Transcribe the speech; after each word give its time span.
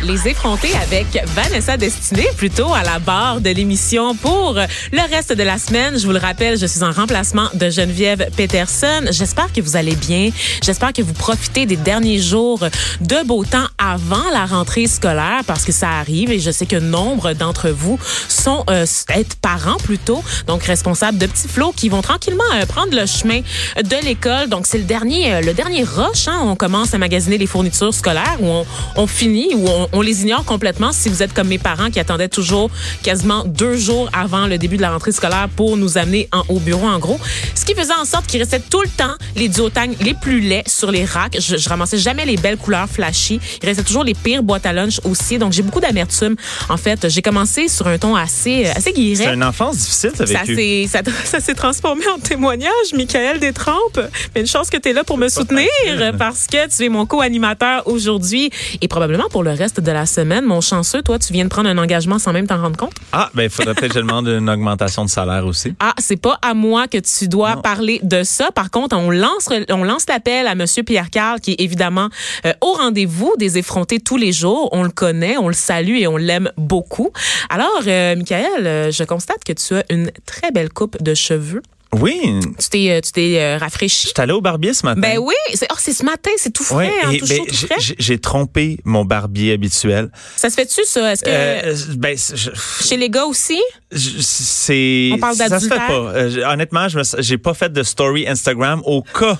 Les 0.00 0.26
effronter 0.26 0.70
avec 0.76 1.22
Vanessa 1.34 1.76
Destinée, 1.76 2.28
plutôt 2.38 2.72
à 2.72 2.82
la 2.82 2.98
barre 2.98 3.42
de 3.42 3.50
l'émission 3.50 4.14
pour 4.14 4.54
le 4.54 5.10
reste 5.14 5.34
de 5.34 5.42
la 5.42 5.58
semaine. 5.58 5.98
Je 5.98 6.06
vous 6.06 6.12
le 6.12 6.18
rappelle, 6.18 6.56
je 6.56 6.64
suis 6.64 6.82
en 6.82 6.90
remplacement 6.90 7.46
de 7.52 7.68
Geneviève 7.68 8.30
Peterson. 8.34 9.02
J'espère 9.10 9.52
que 9.52 9.60
vous 9.60 9.76
allez 9.76 9.96
bien. 9.96 10.30
J'espère 10.62 10.94
que 10.94 11.02
vous 11.02 11.12
profitez 11.12 11.66
des 11.66 11.76
derniers 11.76 12.20
jours 12.20 12.60
de 13.02 13.26
beau 13.26 13.44
temps 13.44 13.66
avant 13.76 14.30
la 14.32 14.46
rentrée 14.46 14.86
scolaire 14.86 15.42
parce 15.46 15.66
que 15.66 15.72
ça 15.72 15.90
arrive 15.90 16.30
et 16.30 16.40
je 16.40 16.50
sais 16.50 16.64
que 16.64 16.76
nombre 16.76 17.34
d'entre 17.34 17.68
vous 17.68 17.98
sont 18.28 18.64
euh, 18.70 18.86
être 19.10 19.36
parents 19.42 19.76
plutôt, 19.76 20.24
donc 20.46 20.62
responsables 20.62 21.18
de 21.18 21.26
petits 21.26 21.48
flots 21.48 21.74
qui 21.76 21.90
vont 21.90 22.00
tranquillement 22.00 22.44
euh, 22.54 22.64
prendre 22.64 22.98
le 22.98 23.04
chemin 23.04 23.40
de 23.76 24.06
l'école. 24.06 24.48
Donc 24.48 24.66
c'est 24.66 24.78
le 24.78 24.84
dernier 24.84 25.34
euh, 25.34 25.40
le 25.42 25.52
dernier 25.52 25.84
rush. 25.84 26.28
Hein? 26.28 26.40
On 26.44 26.56
commence 26.56 26.94
à 26.94 26.98
magasiner 26.98 27.36
les 27.36 27.46
fournitures 27.46 27.92
scolaires 27.92 28.38
où 28.40 28.64
on 28.96 29.06
finit 29.06 29.49
ou 29.54 29.66
on, 29.68 29.88
on, 29.92 30.00
les 30.00 30.22
ignore 30.22 30.44
complètement 30.44 30.92
si 30.92 31.08
vous 31.08 31.22
êtes 31.22 31.32
comme 31.32 31.48
mes 31.48 31.58
parents 31.58 31.90
qui 31.90 32.00
attendaient 32.00 32.28
toujours 32.28 32.70
quasiment 33.02 33.44
deux 33.44 33.76
jours 33.76 34.08
avant 34.12 34.46
le 34.46 34.58
début 34.58 34.76
de 34.76 34.82
la 34.82 34.90
rentrée 34.90 35.12
scolaire 35.12 35.48
pour 35.54 35.76
nous 35.76 35.98
amener 35.98 36.28
en, 36.32 36.42
au 36.48 36.58
bureau 36.58 36.86
en 36.86 36.98
gros. 36.98 37.18
Ce 37.54 37.64
qui 37.64 37.74
faisait 37.74 37.94
en 38.00 38.04
sorte 38.04 38.26
qu'il 38.26 38.40
restait 38.40 38.60
tout 38.60 38.82
le 38.82 38.88
temps 38.88 39.14
les 39.36 39.48
duotangs 39.48 39.94
les 40.00 40.14
plus 40.14 40.40
laids 40.40 40.64
sur 40.66 40.90
les 40.90 41.04
racks. 41.04 41.36
Je, 41.40 41.56
je 41.56 41.68
ramassais 41.68 41.98
jamais 41.98 42.24
les 42.24 42.36
belles 42.36 42.56
couleurs 42.56 42.88
flashy. 42.88 43.40
Il 43.62 43.68
restait 43.68 43.84
toujours 43.84 44.04
les 44.04 44.14
pires 44.14 44.42
boîtes 44.42 44.66
à 44.66 44.72
lunch 44.72 45.00
aussi. 45.04 45.38
Donc 45.38 45.52
j'ai 45.52 45.62
beaucoup 45.62 45.80
d'amertume. 45.80 46.36
En 46.68 46.76
fait, 46.76 47.08
j'ai 47.08 47.22
commencé 47.22 47.68
sur 47.68 47.86
un 47.86 47.98
ton 47.98 48.16
assez 48.16 48.66
assez 48.66 48.92
guiré. 48.92 49.24
C'est 49.24 49.34
une 49.34 49.44
enfance 49.44 49.76
difficile, 49.76 50.12
ça 50.16 50.26
ça, 50.26 51.00
ça 51.24 51.40
s'est 51.40 51.54
transformé 51.54 52.02
en 52.08 52.18
témoignage, 52.18 52.92
Michael 52.94 53.38
Détrempe. 53.40 54.00
Mais 54.34 54.42
une 54.42 54.46
chance 54.46 54.70
que 54.70 54.76
tu 54.76 54.90
es 54.90 54.92
là 54.92 55.04
pour 55.04 55.18
me 55.18 55.28
soutenir 55.28 55.68
parce 56.18 56.46
que 56.46 56.68
tu 56.68 56.84
es 56.84 56.88
mon 56.88 57.06
co-animateur 57.06 57.86
aujourd'hui 57.86 58.50
et 58.80 58.88
probablement 58.88 59.28
pour 59.28 59.39
le 59.42 59.52
reste 59.52 59.80
de 59.80 59.90
la 59.92 60.06
semaine. 60.06 60.44
Mon 60.44 60.60
chanceux, 60.60 61.02
toi, 61.02 61.18
tu 61.18 61.32
viens 61.32 61.44
de 61.44 61.48
prendre 61.48 61.68
un 61.68 61.78
engagement 61.78 62.18
sans 62.18 62.32
même 62.32 62.46
t'en 62.46 62.60
rendre 62.60 62.76
compte? 62.76 62.92
Ah, 63.12 63.30
ben 63.34 63.44
il 63.44 63.50
faudrait 63.50 63.74
peut-être 63.74 63.92
que 63.92 63.98
je 64.00 64.04
demande 64.06 64.26
une 64.28 64.48
augmentation 64.48 65.04
de 65.04 65.10
salaire 65.10 65.46
aussi. 65.46 65.74
Ah, 65.80 65.94
c'est 65.98 66.20
pas 66.20 66.38
à 66.42 66.54
moi 66.54 66.86
que 66.88 66.98
tu 66.98 67.28
dois 67.28 67.56
Non. 67.56 67.62
parler 67.62 68.00
de 68.02 68.22
ça. 68.22 68.50
Par 68.52 68.70
contre, 68.70 68.96
on 68.96 69.10
lance 69.10 69.48
on 69.70 69.84
lance 69.84 70.04
l'appel 70.08 70.46
à 70.46 70.54
monsieur 70.54 70.82
Pierre 70.82 71.10
Carl 71.10 71.40
qui 71.40 71.52
est 71.52 71.60
évidemment 71.60 72.08
euh, 72.46 72.52
au 72.60 72.72
rendez-vous 72.74 73.32
des 73.38 73.58
effrontés 73.58 74.00
tous 74.00 74.16
les 74.16 74.32
jours. 74.32 74.68
On 74.72 74.82
le 74.82 74.90
connaît, 74.90 75.36
on 75.38 75.48
le 75.48 75.54
salue 75.54 75.96
et 75.96 76.06
on 76.06 76.16
l'aime 76.16 76.50
beaucoup. 76.56 77.10
Alors, 77.48 77.68
euh, 77.86 78.16
Michael, 78.16 78.66
euh, 78.66 78.90
je 78.90 79.04
constate 79.04 79.42
que 79.44 79.52
tu 79.52 79.74
as 79.74 79.84
une 79.90 80.10
très 80.26 80.50
belle 80.50 80.70
coupe 80.72 81.02
de 81.02 81.14
cheveux. 81.14 81.62
Oui, 81.92 82.38
Tu 82.58 82.68
t'es 82.68 82.90
euh, 82.90 83.00
tu 83.00 83.10
t'es 83.10 83.38
euh, 83.40 83.58
rafraîchi. 83.58 84.02
je 84.04 84.08
suis 84.12 84.20
allé 84.20 84.32
au 84.32 84.40
barbier 84.40 84.72
ce 84.74 84.86
matin. 84.86 85.00
Ben 85.00 85.18
oui, 85.18 85.34
c'est 85.54 85.66
oh, 85.72 85.76
c'est 85.78 85.92
ce 85.92 86.04
matin, 86.04 86.30
c'est 86.36 86.52
tout 86.52 86.62
frais, 86.62 86.76
Ouais, 86.76 86.92
hein, 87.04 87.10
et 87.10 87.18
tout 87.18 87.26
ben, 87.26 87.36
chaud, 87.38 87.44
tout 87.48 87.54
j'ai- 87.54 87.66
frais. 87.66 87.94
j'ai- 87.98 88.18
trompé 88.20 88.78
mon 88.84 89.04
barbier 89.04 89.52
habituel. 89.54 90.10
Ça 90.36 90.50
se 90.50 90.54
fait-tu 90.54 90.84
ça? 90.84 91.12
Est-ce 91.12 91.24
que 91.24 91.30
Euh, 91.30 91.74
ben, 91.96 92.16
je- 92.16 92.50
chez 92.84 92.96
les 92.96 93.10
gars 93.10 93.24
aussi? 93.24 93.60
C'est 93.92 95.10
On 95.12 95.18
parle 95.18 95.34
ça 95.34 95.58
se 95.58 95.66
fait 95.68 95.76
pas. 95.76 95.90
Euh, 95.92 96.44
honnêtement, 96.46 96.88
je 96.88 97.00
j'ai 97.18 97.38
pas 97.38 97.54
fait 97.54 97.72
de 97.72 97.82
story 97.82 98.28
Instagram 98.28 98.82
au 98.84 99.02
cas 99.02 99.38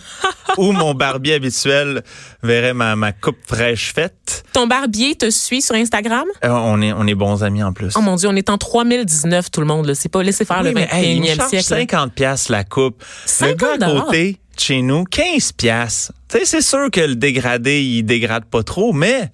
où 0.59 0.73
mon 0.73 0.95
barbier 0.95 1.35
habituel 1.35 2.03
verrait 2.43 2.75
ma, 2.75 2.97
ma 2.97 3.13
coupe 3.13 3.39
fraîche 3.47 3.93
faite. 3.95 4.45
Ton 4.53 4.67
barbier 4.67 5.15
te 5.15 5.31
suit 5.31 5.63
sur 5.63 5.75
Instagram? 5.77 6.25
Euh, 6.45 6.49
on 6.51 6.81
est 6.83 6.93
on 6.93 7.07
est 7.07 7.15
bons 7.15 7.45
amis 7.45 7.63
en 7.63 7.73
plus. 7.73 7.93
Oh 7.97 8.01
mon 8.01 8.17
dieu, 8.17 8.29
on 8.29 8.35
est 8.37 8.51
en 8.51 8.59
3019 8.59 9.51
tout 9.51 9.61
le 9.61 9.67
monde 9.67 9.87
là, 9.87 9.95
c'est 9.95 10.09
pas 10.09 10.23
laisser 10.23 10.45
faire 10.45 10.59
Oui, 10.61 10.69
le 10.69 10.73
mais 10.73 10.89
hey, 10.91 11.17
il 11.17 11.21
me 11.23 11.27
21e 11.27 11.37
charge 11.37 11.49
siècle. 11.51 11.71
là. 11.75 11.79
50 11.81 12.13
pièces 12.15 12.49
la 12.49 12.65
coupe. 12.65 13.05
50 13.27 13.51
le 13.51 13.57
gars 13.79 13.87
à 13.87 14.01
côté 14.01 14.40
de 14.61 14.65
chez 14.65 14.83
nous 14.83 15.05
15 15.05 15.53
pièces. 15.53 16.13
Tu 16.29 16.39
sais 16.39 16.45
c'est 16.45 16.61
sûr 16.61 16.91
que 16.91 17.01
le 17.01 17.17
dégradé 17.17 17.83
il 17.83 18.03
dégrade 18.03 18.45
pas 18.45 18.63
trop 18.63 18.93
mais 18.93 19.31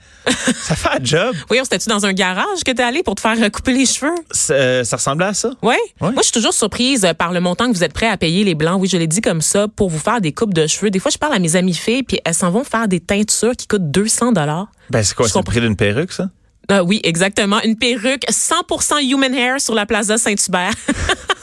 ça 0.62 0.76
fait 0.76 1.00
un 1.00 1.04
job. 1.04 1.34
Voyons, 1.48 1.64
c'était-tu 1.64 1.88
dans 1.88 2.06
un 2.06 2.12
garage 2.12 2.62
que 2.64 2.70
t'es 2.70 2.82
allé 2.82 3.02
pour 3.02 3.16
te 3.16 3.20
faire 3.20 3.36
couper 3.50 3.72
les 3.72 3.86
cheveux? 3.86 4.14
Ça, 4.30 4.54
euh, 4.54 4.84
ça 4.84 4.96
ressemblait 4.96 5.26
à 5.26 5.34
ça. 5.34 5.50
Ouais? 5.62 5.76
Ouais. 6.00 6.12
Moi, 6.12 6.14
je 6.18 6.22
suis 6.22 6.32
toujours 6.32 6.54
surprise 6.54 7.04
euh, 7.04 7.12
par 7.12 7.32
le 7.32 7.40
montant 7.40 7.70
que 7.70 7.76
vous 7.76 7.84
êtes 7.84 7.92
prêt 7.92 8.08
à 8.08 8.16
payer 8.16 8.44
les 8.44 8.54
blancs. 8.54 8.80
Oui, 8.80 8.88
je 8.88 8.96
l'ai 8.96 9.06
dit 9.06 9.20
comme 9.20 9.42
ça 9.42 9.66
pour 9.68 9.90
vous 9.90 9.98
faire 9.98 10.20
des 10.20 10.32
coupes 10.32 10.54
de 10.54 10.66
cheveux. 10.66 10.90
Des 10.90 10.98
fois, 10.98 11.10
je 11.10 11.18
parle 11.18 11.34
à 11.34 11.38
mes 11.38 11.56
amies 11.56 11.74
filles 11.74 12.04
puis 12.04 12.20
elles 12.24 12.34
s'en 12.34 12.50
vont 12.50 12.64
faire 12.64 12.88
des 12.88 13.00
teintures 13.00 13.56
qui 13.56 13.66
coûtent 13.66 13.90
200 13.90 14.32
dollars. 14.32 14.68
Ben 14.90 15.02
c'est 15.02 15.14
quoi 15.14 15.28
c'est 15.28 15.38
le 15.38 15.44
prix 15.44 15.60
d'une 15.60 15.76
perruque 15.76 16.12
ça? 16.12 16.30
Ah 16.68 16.82
oui, 16.82 17.00
exactement. 17.04 17.60
Une 17.62 17.76
perruque 17.76 18.24
100% 18.28 19.02
human 19.02 19.34
hair 19.34 19.60
sur 19.60 19.74
la 19.74 19.86
Plaza 19.86 20.18
Saint-Hubert. 20.18 20.72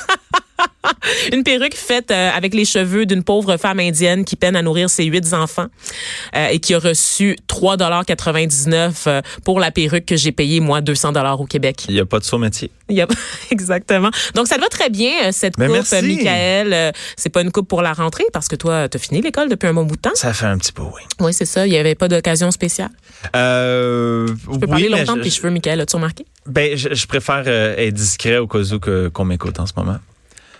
Une 1.31 1.44
perruque 1.44 1.75
faite 1.75 2.12
euh, 2.12 2.30
avec 2.36 2.53
les 2.53 2.66
cheveux 2.66 3.06
d'une 3.06 3.24
pauvre 3.24 3.58
femme 3.58 3.80
indienne 3.80 4.25
qui 4.25 4.36
peine 4.36 4.56
à 4.56 4.62
nourrir 4.62 4.90
ses 4.90 5.06
huit 5.06 5.34
enfants 5.34 5.68
euh, 6.36 6.47
et 6.47 6.59
qui 6.59 6.74
a 6.74 6.80
reçu 6.80 7.38
3,99 7.47 8.92
euh, 9.08 9.22
pour 9.46 9.59
la 9.59 9.72
perruque 9.72 10.06
que 10.06 10.16
j'ai 10.18 10.31
payée, 10.31 10.59
moi, 10.59 10.81
200 10.81 11.13
au 11.40 11.46
Québec. 11.46 11.86
Il 11.88 11.96
y 11.96 12.00
a 12.00 12.06
pas 12.06 12.19
de 12.19 12.24
saut 12.25 12.38
métier. 12.38 12.72
Il 12.90 12.97
y 12.97 13.02
a- 13.02 13.08
Exactement. 13.52 14.12
Donc, 14.36 14.47
ça 14.47 14.56
te 14.56 14.62
va 14.62 14.68
très 14.68 14.90
bien, 14.90 15.12
euh, 15.25 15.30
cette 15.31 15.56
coupe, 15.56 15.68
merci. 15.68 16.02
Michael. 16.02 16.94
C'est 17.16 17.30
pas 17.30 17.42
une 17.42 17.52
coupe 17.52 17.68
pour 17.68 17.81
la 17.81 17.94
rentrée 17.94 18.25
parce 18.34 18.47
que 18.47 18.56
toi, 18.56 18.90
t'as 18.90 19.00
fini 19.00 19.22
l'école 19.22 19.50
depuis 19.50 19.68
un 19.68 19.74
bon 19.74 19.84
bout 19.86 19.96
de 19.96 20.02
temps. 20.02 20.16
Ça 20.16 20.34
fait 20.34 20.46
un 20.46 20.58
petit 20.58 20.74
peu 20.74 20.84
oui. 20.84 21.02
Oui, 21.19 21.34
c'est 21.34 21.46
ça. 21.46 21.66
Il 21.66 21.74
y 21.74 21.78
avait 21.78 21.96
pas 21.96 22.08
d'occasion 22.08 22.52
spéciale. 22.52 22.90
Euh, 23.36 24.28
Tu 24.52 24.59
peux 24.59 24.68
parler 24.68 24.86
oui, 24.86 24.90
longtemps 25.00 25.13
je- 25.13 25.19
de 25.19 25.24
tes 25.24 25.30
cheveux, 25.30 25.50
Michael. 25.50 25.81
As-tu 25.81 25.96
remarqué? 25.96 26.25
Ben, 26.46 26.76
je, 26.78 26.94
je 26.94 27.08
préfère 27.08 27.44
euh, 27.48 27.76
être 27.78 27.94
discret 27.94 28.38
au 28.38 28.48
cas 28.48 28.59
où 28.59 28.80
que- 28.80 29.08
qu'on 29.09 29.26
m'écoute 29.26 29.59
en 29.59 29.66
ce 29.66 29.74
moment. 29.78 29.98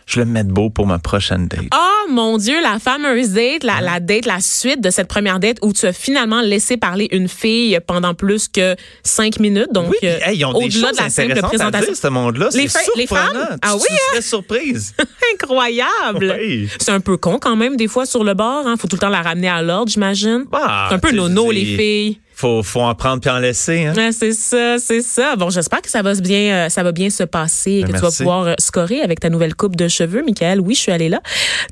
Je 0.06 0.20
vais 0.20 0.26
me 0.26 0.32
mettre 0.32 0.50
beau 0.50 0.70
pour 0.70 0.86
ma 0.86 1.00
prochaine 1.00 1.48
date. 1.48 1.62
Oh 1.74 2.10
mon 2.12 2.38
Dieu, 2.38 2.62
la 2.62 2.78
fameuse 2.78 3.30
date, 3.30 3.64
la, 3.64 3.80
la 3.80 4.02
date, 4.02 4.26
la 4.26 4.42
suite 4.42 4.82
de 4.82 4.90
cette 4.90 5.08
première 5.08 5.40
date 5.40 5.60
où 5.62 5.72
tu 5.72 5.86
as 5.86 5.94
finalement 5.94 6.42
laissé 6.42 6.76
parler 6.76 7.08
une 7.12 7.30
fille 7.30 7.80
pendant 7.88 8.14
plus 8.14 8.50
que 8.50 8.76
cinq 9.02 9.40
minutes. 9.40 9.70
Donc, 9.72 9.92
oui, 9.92 9.98
euh, 10.04 10.18
hey, 10.26 10.38
ils 10.40 10.46
ont 10.46 10.52
des 10.52 10.66
au-delà 10.66 10.88
choses 10.90 10.98
de 10.98 11.04
la 11.04 11.10
simple 11.10 11.40
présentation. 11.48 11.88
dire, 11.94 11.96
ce 12.02 12.08
monde-là. 12.10 12.50
Les 12.54 12.68
C'est 12.68 12.68
fa- 12.68 12.80
les 12.98 13.08
surprenant. 13.08 13.34
femmes? 13.46 13.58
Ah 13.62 13.76
oui, 13.76 13.98
serais 14.10 14.22
surprise. 14.22 14.94
Incroyable. 15.34 16.36
Oui. 16.38 16.68
C'est 16.80 16.92
un 16.92 17.00
peu 17.00 17.16
con 17.16 17.40
quand 17.40 17.56
même, 17.56 17.78
des 17.78 17.88
fois, 17.88 18.06
sur 18.06 18.24
le 18.26 18.34
bord. 18.34 18.68
Hein. 18.68 18.76
Faut 18.78 18.88
tout 18.90 18.96
le 18.98 19.02
temps 19.02 19.10
la 19.10 19.22
ramener 19.22 19.48
à 19.50 19.62
l'ordre, 19.62 19.90
j'imagine. 19.92 20.44
Bah, 20.52 20.88
c'est 20.90 20.96
un 20.96 21.00
peu 21.00 21.12
nono, 21.12 21.50
les 21.52 21.64
filles. 21.66 22.20
Faut, 22.36 22.64
faut 22.64 22.82
en 22.82 22.96
prendre 22.96 23.22
puis 23.22 23.30
en 23.30 23.38
laisser. 23.38 23.86
Hein? 23.86 23.94
Ouais, 23.96 24.12
c'est 24.12 24.34
ça, 24.34 24.78
c'est 24.80 25.02
ça. 25.02 25.36
Bon, 25.36 25.50
j'espère 25.50 25.82
que 25.82 25.90
ça 25.90 26.02
va 26.02 26.14
bien, 26.16 26.66
euh, 26.66 26.70
ça 26.70 26.82
va 26.82 26.92
bien 26.92 27.10
se 27.10 27.24
passer 27.24 27.72
et 27.72 27.84
que 27.84 27.92
Ben, 27.92 28.00
tu 28.00 28.02
vas 28.02 28.12
pouvoir 28.12 28.48
euh, 28.48 28.54
scorer 28.60 29.02
avec 29.02 29.20
ta 29.20 29.30
nouvelle 29.30 29.54
coupe 29.54 29.76
de 29.76 29.88
cheveux, 29.88 30.24
Michael. 30.24 30.60
Oui, 30.60 30.74
je 30.74 30.80
suis 30.80 30.92
allée 30.92 31.10
là. 31.10 31.22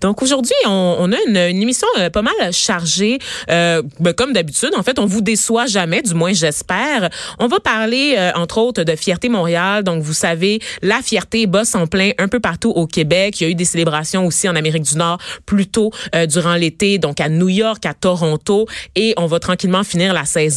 Donc 0.02 0.22
aujourd'hui, 0.22 0.54
on, 0.68 0.98
on 1.00 1.12
a 1.12 1.18
une, 1.28 1.38
une 1.38 1.62
émission 1.64 1.88
euh, 2.00 2.10
pas 2.12 2.22
mal 2.22 2.34
chargée. 2.52 3.18
Euh, 3.50 3.82
ben, 4.00 4.14
comme 4.14 4.34
d'habitude, 4.34 4.72
en 4.78 4.84
fait, 4.84 5.00
on 5.00 5.08
vous 5.08 5.22
déçoit 5.22 5.66
jamais, 5.66 6.04
du 6.04 6.14
moins 6.14 6.34
j'espère. 6.34 7.10
On 7.40 7.48
va 7.48 7.60
parler 7.60 8.16
euh, 8.18 8.32
entre 8.36 8.60
autres 8.60 8.84
de 8.84 8.96
Fierté 8.96 9.30
Montréal. 9.30 9.84
Donc 9.84 10.04
vous 10.04 10.14
savez, 10.14 10.60
la 10.84 11.02
fierté 11.02 11.48
bosse 11.48 11.74
en 11.74 11.88
plein 11.88 12.12
un 12.20 12.28
peu 12.28 12.40
partout 12.40 12.70
au 12.70 12.86
Québec. 12.86 13.42
Il 13.42 13.44
y 13.46 13.48
a 13.48 13.50
eu 13.50 13.56
des 13.56 13.66
célébrations 13.66 14.28
aussi 14.28 14.48
en 14.48 14.56
Amérique 14.56 14.84
du 14.84 14.96
Nord 14.96 15.18
plus 15.48 15.68
tôt 15.68 15.92
euh, 16.14 16.28
durant 16.28 16.56
l'été, 16.56 17.00
donc 17.00 17.20
à 17.20 17.30
New 17.30 17.50
York, 17.50 17.84
à 17.88 17.96
Toronto, 17.96 18.68
et 18.96 19.16
on 19.18 19.26
va 19.26 19.40
tranquillement 19.40 19.84
finir 19.84 20.14
la 20.14 20.26
saison 20.26 20.51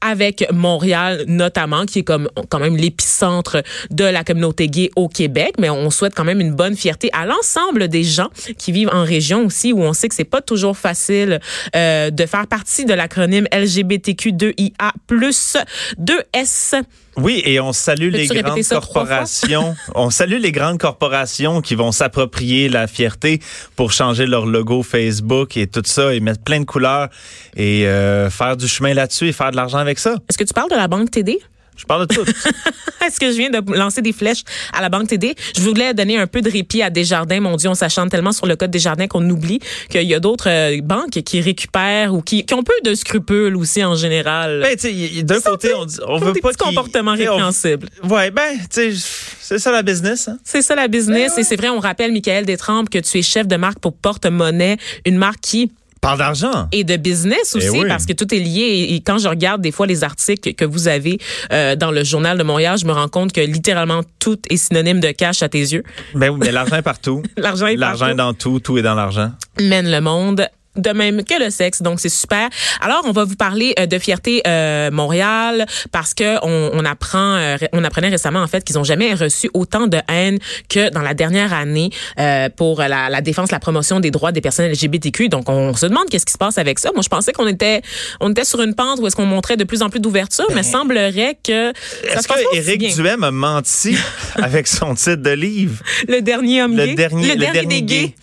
avec 0.00 0.46
Montréal 0.52 1.24
notamment, 1.26 1.86
qui 1.86 2.00
est 2.00 2.04
comme 2.04 2.28
quand 2.48 2.58
même 2.58 2.76
l'épicentre 2.76 3.62
de 3.90 4.04
la 4.04 4.24
communauté 4.24 4.68
gay 4.68 4.90
au 4.96 5.08
Québec. 5.08 5.54
Mais 5.58 5.70
on 5.70 5.90
souhaite 5.90 6.14
quand 6.14 6.24
même 6.24 6.40
une 6.40 6.54
bonne 6.54 6.76
fierté 6.76 7.10
à 7.12 7.26
l'ensemble 7.26 7.88
des 7.88 8.04
gens 8.04 8.30
qui 8.58 8.72
vivent 8.72 8.90
en 8.92 9.04
région 9.04 9.46
aussi, 9.46 9.72
où 9.72 9.82
on 9.82 9.92
sait 9.92 10.08
que 10.08 10.14
c'est 10.14 10.24
pas 10.24 10.40
toujours 10.40 10.76
facile 10.76 11.40
euh, 11.76 12.10
de 12.10 12.26
faire 12.26 12.46
partie 12.46 12.84
de 12.84 12.94
l'acronyme 12.94 13.46
LGBTQ2IA 13.52 14.92
plus 15.06 15.56
2S. 16.00 16.82
Oui, 17.16 17.42
et 17.44 17.60
on 17.60 17.72
salue 17.72 18.10
les 18.10 18.26
grandes 18.26 18.62
corporations. 18.62 19.74
on 19.94 20.10
salue 20.10 20.40
les 20.40 20.52
grandes 20.52 20.78
corporations 20.78 21.60
qui 21.60 21.74
vont 21.74 21.92
s'approprier 21.92 22.68
la 22.68 22.86
fierté 22.86 23.40
pour 23.76 23.92
changer 23.92 24.26
leur 24.26 24.46
logo 24.46 24.82
Facebook 24.82 25.56
et 25.56 25.66
tout 25.66 25.82
ça 25.84 26.14
et 26.14 26.20
mettre 26.20 26.42
plein 26.42 26.60
de 26.60 26.64
couleurs 26.64 27.08
et 27.56 27.86
euh, 27.86 28.30
faire 28.30 28.56
du 28.56 28.68
chemin 28.68 28.94
là-dessus 28.94 29.28
et 29.28 29.32
faire 29.40 29.50
de 29.50 29.56
l'argent 29.56 29.78
avec 29.78 29.98
ça. 29.98 30.16
Est-ce 30.28 30.38
que 30.38 30.44
tu 30.44 30.52
parles 30.54 30.70
de 30.70 30.76
la 30.76 30.88
banque 30.88 31.10
TD? 31.10 31.38
Je 31.76 31.86
parle 31.86 32.06
de 32.06 32.14
tout. 32.14 32.24
Est-ce 33.06 33.18
que 33.18 33.30
je 33.32 33.36
viens 33.38 33.48
de 33.48 33.62
lancer 33.74 34.02
des 34.02 34.12
flèches 34.12 34.42
à 34.74 34.82
la 34.82 34.90
Banque 34.90 35.08
TD? 35.08 35.34
Je 35.56 35.62
voulais 35.62 35.94
donner 35.94 36.18
un 36.18 36.26
peu 36.26 36.42
de 36.42 36.50
répit 36.50 36.82
à 36.82 36.90
Desjardins. 36.90 37.40
Mon 37.40 37.56
Dieu, 37.56 37.70
on 37.70 37.74
s'achante 37.74 38.10
tellement 38.10 38.32
sur 38.32 38.44
le 38.46 38.54
code 38.56 38.70
Desjardins 38.70 39.06
qu'on 39.06 39.26
oublie 39.30 39.60
qu'il 39.88 40.02
y 40.02 40.14
a 40.14 40.20
d'autres 40.20 40.50
euh, 40.50 40.78
banques 40.82 41.22
qui 41.24 41.40
récupèrent 41.40 42.12
ou 42.12 42.20
qui, 42.20 42.44
qui 42.44 42.52
ont 42.52 42.62
peu 42.62 42.74
de 42.84 42.94
scrupules 42.94 43.56
aussi 43.56 43.82
en 43.82 43.94
général. 43.94 44.60
ben, 44.62 45.22
d'un 45.24 45.40
côté, 45.40 45.72
on, 45.74 45.86
on 46.06 46.18
veut 46.18 46.32
des 46.32 46.40
pas 46.42 46.50
qu'ils- 46.50 46.58
comportements 46.58 47.16
sais, 47.16 47.26
on- 47.28 47.32
répréhensibles. 47.32 47.88
Ouais, 48.04 48.30
ben, 48.30 48.58
tu 48.70 48.94
sais, 48.94 49.06
c'est 49.40 49.58
ça 49.58 49.72
la 49.72 49.82
business. 49.82 50.28
Hein? 50.28 50.36
C'est 50.44 50.60
ça 50.60 50.74
la 50.74 50.86
business. 50.86 51.30
Ben 51.30 51.36
ouais. 51.36 51.40
Et 51.40 51.44
c'est 51.44 51.56
vrai, 51.56 51.70
on 51.70 51.80
rappelle, 51.80 52.12
Michael 52.12 52.44
Détrempe, 52.44 52.90
que 52.90 52.98
tu 52.98 53.16
es 53.18 53.22
chef 53.22 53.46
de 53.48 53.56
marque 53.56 53.78
pour 53.78 53.94
Porte-Monnaie, 53.94 54.76
une 55.06 55.16
marque 55.16 55.40
qui 55.40 55.72
Parle 56.00 56.18
d'argent. 56.18 56.68
et 56.72 56.82
de 56.84 56.96
business 56.96 57.54
aussi, 57.54 57.66
Eh 57.66 57.70
oui. 57.82 57.88
parce 57.88 58.06
que 58.06 58.12
tout 58.14 58.32
est 58.34 58.38
lié. 58.38 58.86
Et, 58.90 59.00
quand 59.00 59.18
je 59.18 59.28
regarde 59.28 59.60
des 59.60 59.70
fois 59.72 59.86
les 59.86 60.02
articles 60.02 60.54
que 60.54 60.64
vous 60.64 60.88
avez 60.88 61.18
euh, 61.52 61.76
dans 61.76 61.90
le 61.90 62.04
journal 62.04 62.38
de 62.38 62.42
Montréal, 62.42 62.78
je 62.78 62.86
me 62.86 62.92
rends 62.92 63.08
compte 63.08 63.32
que 63.32 63.40
littéralement 63.40 64.00
tout 64.18 64.38
est 64.48 64.56
synonyme 64.56 65.00
de 65.00 65.10
cash 65.10 65.42
à 65.42 65.48
tes 65.48 65.58
yeux. 65.60 65.82
Ben 66.14 66.30
oui, 66.30 66.38
mais 66.42 66.52
l'argent 66.52 66.76
est 66.76 66.82
partout. 66.82 67.22
L'argent 67.36 67.66
est 67.66 67.76
L'argent 67.76 68.08
est 68.08 68.14
dans 68.14 68.32
tout, 68.34 68.60
tout 68.60 68.78
est 68.78 68.82
dans 68.82 68.94
l'argent. 68.94 69.30
mène 69.60 69.90
le 69.90 70.00
monde 70.00 70.46
de 70.76 70.90
même 70.90 71.24
que 71.24 71.42
le 71.42 71.50
sexe, 71.50 71.82
donc 71.82 71.98
c'est 72.00 72.08
super. 72.08 72.48
Alors, 72.80 73.02
on 73.04 73.12
va 73.12 73.24
vous 73.24 73.34
parler 73.34 73.74
euh, 73.78 73.86
de 73.86 73.98
fierté 73.98 74.40
euh, 74.46 74.90
Montréal 74.90 75.66
parce 75.90 76.14
que 76.14 76.36
on, 76.44 76.70
on 76.72 76.84
apprend, 76.84 77.34
euh, 77.36 77.56
on 77.72 77.82
apprenait 77.84 78.08
récemment 78.08 78.40
en 78.40 78.46
fait 78.46 78.62
qu'ils 78.64 78.78
ont 78.78 78.84
jamais 78.84 79.12
reçu 79.14 79.50
autant 79.52 79.86
de 79.88 79.98
haine 80.08 80.38
que 80.68 80.90
dans 80.90 81.02
la 81.02 81.14
dernière 81.14 81.52
année 81.52 81.90
pour 82.56 82.80
la, 82.80 83.08
la 83.08 83.20
défense, 83.20 83.50
la 83.50 83.58
promotion 83.60 84.00
des 84.00 84.10
droits 84.10 84.32
des 84.32 84.40
personnes 84.40 84.70
LGBTQ. 84.70 85.28
Donc, 85.28 85.48
on 85.48 85.74
se 85.74 85.86
demande 85.86 86.08
qu'est-ce 86.10 86.26
qui 86.26 86.32
se 86.32 86.38
passe 86.38 86.58
avec 86.58 86.78
ça. 86.78 86.90
Moi, 86.92 87.02
je 87.02 87.08
pensais 87.08 87.32
qu'on 87.32 87.46
était, 87.48 87.82
on 88.20 88.30
était 88.30 88.44
sur 88.44 88.60
une 88.62 88.74
pente 88.74 88.98
où 89.00 89.06
est-ce 89.06 89.16
qu'on 89.16 89.26
montrait 89.26 89.56
de 89.56 89.64
plus 89.64 89.82
en 89.82 89.90
plus 89.90 90.00
d'ouverture, 90.00 90.46
mais 90.54 90.62
semblerait 90.62 91.36
que 91.42 91.72
Ben, 91.72 92.18
Est-ce 92.18 92.28
que 92.28 92.56
Éric. 92.56 92.94
Duhem 92.94 93.24
a 93.24 93.30
menti 93.30 93.96
avec 94.36 94.66
son 94.66 94.94
titre 94.94 95.16
de 95.22 95.30
livre? 95.30 95.82
le 96.08 96.20
dernier 96.20 96.62
homme 96.62 96.76
Le 96.76 96.86
gay, 96.86 96.94
dernier- 96.94 97.34
le 97.34 97.36
dernier 97.40 97.66
des 97.66 97.82
gay. 97.82 98.00
gays, 98.06 98.14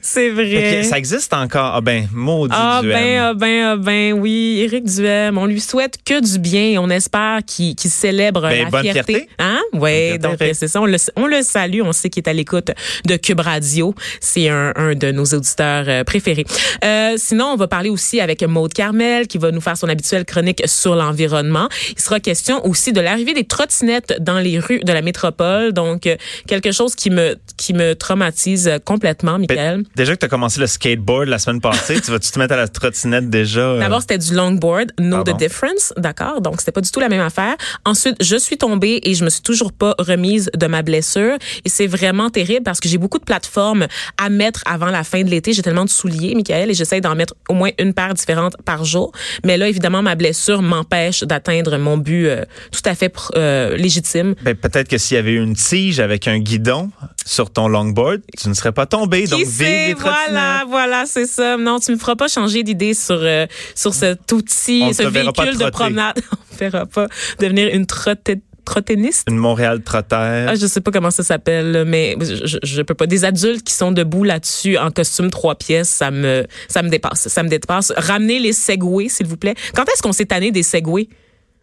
c'est 0.00 0.30
vrai. 0.30 0.82
Ça 0.84 0.98
existe 0.98 1.32
encore. 1.34 1.72
Ah 1.74 1.80
ben, 1.80 1.95
maudit 2.12 2.54
Ah 2.56 2.80
ben, 2.82 3.18
ah 3.20 3.34
ben, 3.34 3.64
ah 3.64 3.76
ben, 3.76 4.12
oui, 4.14 4.60
Éric 4.62 4.84
Duhem, 4.84 5.38
on 5.38 5.46
lui 5.46 5.60
souhaite 5.60 5.98
que 6.04 6.20
du 6.20 6.38
bien 6.38 6.62
et 6.62 6.78
on 6.78 6.88
espère 6.90 7.40
qu'il 7.46 7.74
qu'il 7.74 7.90
célèbre 7.90 8.42
Ben, 8.42 8.64
la 8.64 8.70
bonne 8.70 8.82
fierté. 8.82 9.12
fierté. 9.14 9.28
Hein? 9.38 9.60
Oui, 9.72 10.18
donc 10.18 10.36
c'est 10.38 10.68
ça, 10.68 10.80
on 10.80 10.86
le, 10.86 10.96
on 11.16 11.26
le 11.26 11.42
salue, 11.42 11.80
on 11.82 11.92
sait 11.92 12.10
qu'il 12.10 12.22
est 12.24 12.28
à 12.28 12.32
l'écoute 12.32 12.70
de 13.04 13.16
Cube 13.16 13.40
Radio. 13.40 13.94
C'est 14.20 14.48
un, 14.48 14.72
un 14.76 14.94
de 14.94 15.10
nos 15.12 15.24
auditeurs 15.24 15.84
euh, 15.88 16.04
préférés. 16.04 16.44
Euh, 16.84 17.14
sinon, 17.16 17.46
on 17.46 17.56
va 17.56 17.68
parler 17.68 17.90
aussi 17.90 18.20
avec 18.20 18.42
Maude 18.42 18.72
Carmel 18.72 19.26
qui 19.26 19.38
va 19.38 19.50
nous 19.50 19.60
faire 19.60 19.76
son 19.76 19.88
habituelle 19.88 20.24
chronique 20.24 20.62
sur 20.66 20.94
l'environnement. 20.96 21.68
Il 21.90 22.00
sera 22.00 22.20
question 22.20 22.64
aussi 22.66 22.92
de 22.92 23.00
l'arrivée 23.00 23.34
des 23.34 23.44
trottinettes 23.44 24.16
dans 24.20 24.38
les 24.38 24.58
rues 24.58 24.80
de 24.80 24.92
la 24.92 25.02
métropole, 25.02 25.72
donc 25.72 26.06
euh, 26.06 26.16
quelque 26.46 26.72
chose 26.72 26.94
qui 26.94 27.10
me 27.10 27.36
qui 27.56 27.72
me 27.72 27.94
traumatise 27.94 28.70
complètement, 28.84 29.38
Michael. 29.38 29.78
Ben, 29.82 29.84
Déjà 29.96 30.14
que 30.14 30.20
tu 30.20 30.26
as 30.26 30.28
commencé 30.28 30.60
le 30.60 30.66
skateboard 30.66 31.28
la 31.28 31.38
semaine 31.38 31.60
passée, 31.60 31.85
tu 31.94 32.10
vas-tu 32.10 32.30
te 32.30 32.38
mettre 32.38 32.54
à 32.54 32.56
la 32.56 32.68
trottinette 32.68 33.30
déjà? 33.30 33.60
euh? 33.60 33.78
D'abord, 33.78 34.00
c'était 34.00 34.18
du 34.18 34.34
longboard, 34.34 34.92
know 34.98 35.16
Pardon. 35.24 35.32
the 35.32 35.38
difference, 35.38 35.92
d'accord? 35.96 36.40
Donc, 36.40 36.60
c'était 36.60 36.72
pas 36.72 36.80
du 36.80 36.90
tout 36.90 37.00
la 37.00 37.08
même 37.08 37.20
affaire. 37.20 37.56
Ensuite, 37.84 38.16
je 38.20 38.36
suis 38.36 38.58
tombée 38.58 39.00
et 39.04 39.14
je 39.14 39.24
me 39.24 39.30
suis 39.30 39.42
toujours 39.42 39.72
pas 39.72 39.94
remise 39.98 40.50
de 40.56 40.66
ma 40.66 40.82
blessure. 40.82 41.36
Et 41.64 41.68
c'est 41.68 41.86
vraiment 41.86 42.30
terrible 42.30 42.62
parce 42.64 42.80
que 42.80 42.88
j'ai 42.88 42.98
beaucoup 42.98 43.18
de 43.18 43.24
plateformes 43.24 43.86
à 44.18 44.28
mettre 44.28 44.62
avant 44.66 44.86
la 44.86 45.04
fin 45.04 45.22
de 45.22 45.30
l'été. 45.30 45.52
J'ai 45.52 45.62
tellement 45.62 45.84
de 45.84 45.90
souliers, 45.90 46.34
Michael, 46.34 46.70
et 46.70 46.74
j'essaie 46.74 47.00
d'en 47.00 47.14
mettre 47.14 47.34
au 47.48 47.54
moins 47.54 47.70
une 47.78 47.94
paire 47.94 48.14
différente 48.14 48.56
par 48.64 48.84
jour. 48.84 49.12
Mais 49.44 49.56
là, 49.56 49.68
évidemment, 49.68 50.02
ma 50.02 50.14
blessure 50.14 50.62
m'empêche 50.62 51.22
d'atteindre 51.22 51.76
mon 51.78 51.98
but 51.98 52.26
euh, 52.26 52.44
tout 52.72 52.82
à 52.84 52.94
fait 52.94 53.12
euh, 53.36 53.76
légitime. 53.76 54.34
Ben, 54.42 54.54
peut-être 54.54 54.88
que 54.88 54.98
s'il 54.98 55.16
y 55.16 55.18
avait 55.18 55.34
une 55.34 55.54
tige 55.54 56.00
avec 56.00 56.28
un 56.28 56.38
guidon 56.38 56.90
sur 57.26 57.50
ton 57.50 57.66
longboard, 57.68 58.22
tu 58.40 58.48
ne 58.48 58.54
serais 58.54 58.72
pas 58.72 58.86
tombé. 58.86 59.26
donc, 59.26 59.40
Qui 59.40 59.44
vive 59.44 59.52
sait? 59.54 59.86
les 59.88 59.94
Voilà, 59.94 60.64
voilà, 60.68 61.04
c'est 61.06 61.26
ça. 61.26 61.56
Non, 61.56 61.80
tu 61.80 61.90
me 61.92 61.98
feras 61.98 62.14
pas 62.14 62.28
changer 62.28 62.62
d'idée 62.62 62.94
sur 62.94 63.18
euh, 63.20 63.46
sur 63.74 63.92
cet 63.92 64.30
outil, 64.32 64.82
On 64.84 64.92
ce 64.92 65.02
véhicule 65.02 65.58
de 65.58 65.68
promenade. 65.70 66.16
On 66.32 66.54
ne 66.54 66.58
verra 66.58 66.86
pas 66.86 67.08
devenir 67.40 67.74
une 67.74 67.84
trotte- 67.84 68.40
trottiniste. 68.64 69.26
Une 69.28 69.36
Montréal 69.38 69.82
trottère. 69.82 70.48
Ah, 70.50 70.54
je 70.54 70.66
sais 70.66 70.80
pas 70.80 70.90
comment 70.92 71.10
ça 71.10 71.22
s'appelle, 71.22 71.84
mais 71.86 72.16
je, 72.20 72.58
je, 72.62 72.82
peux 72.82 72.94
pas. 72.94 73.06
Des 73.06 73.24
adultes 73.24 73.62
qui 73.64 73.74
sont 73.74 73.92
debout 73.92 74.24
là-dessus 74.24 74.78
en 74.78 74.90
costume 74.90 75.30
trois 75.30 75.56
pièces, 75.56 75.88
ça 75.88 76.10
me, 76.10 76.46
ça 76.68 76.82
me 76.82 76.88
dépasse. 76.88 77.28
Ça 77.28 77.42
me 77.42 77.48
dépasse. 77.48 77.92
Ramenez 77.96 78.38
les 78.38 78.52
Segway, 78.52 79.08
s'il 79.08 79.26
vous 79.26 79.36
plaît. 79.36 79.54
Quand 79.74 79.84
est-ce 79.84 80.02
qu'on 80.02 80.12
s'est 80.12 80.26
tanné 80.26 80.50
des 80.52 80.62
Segway? 80.62 81.08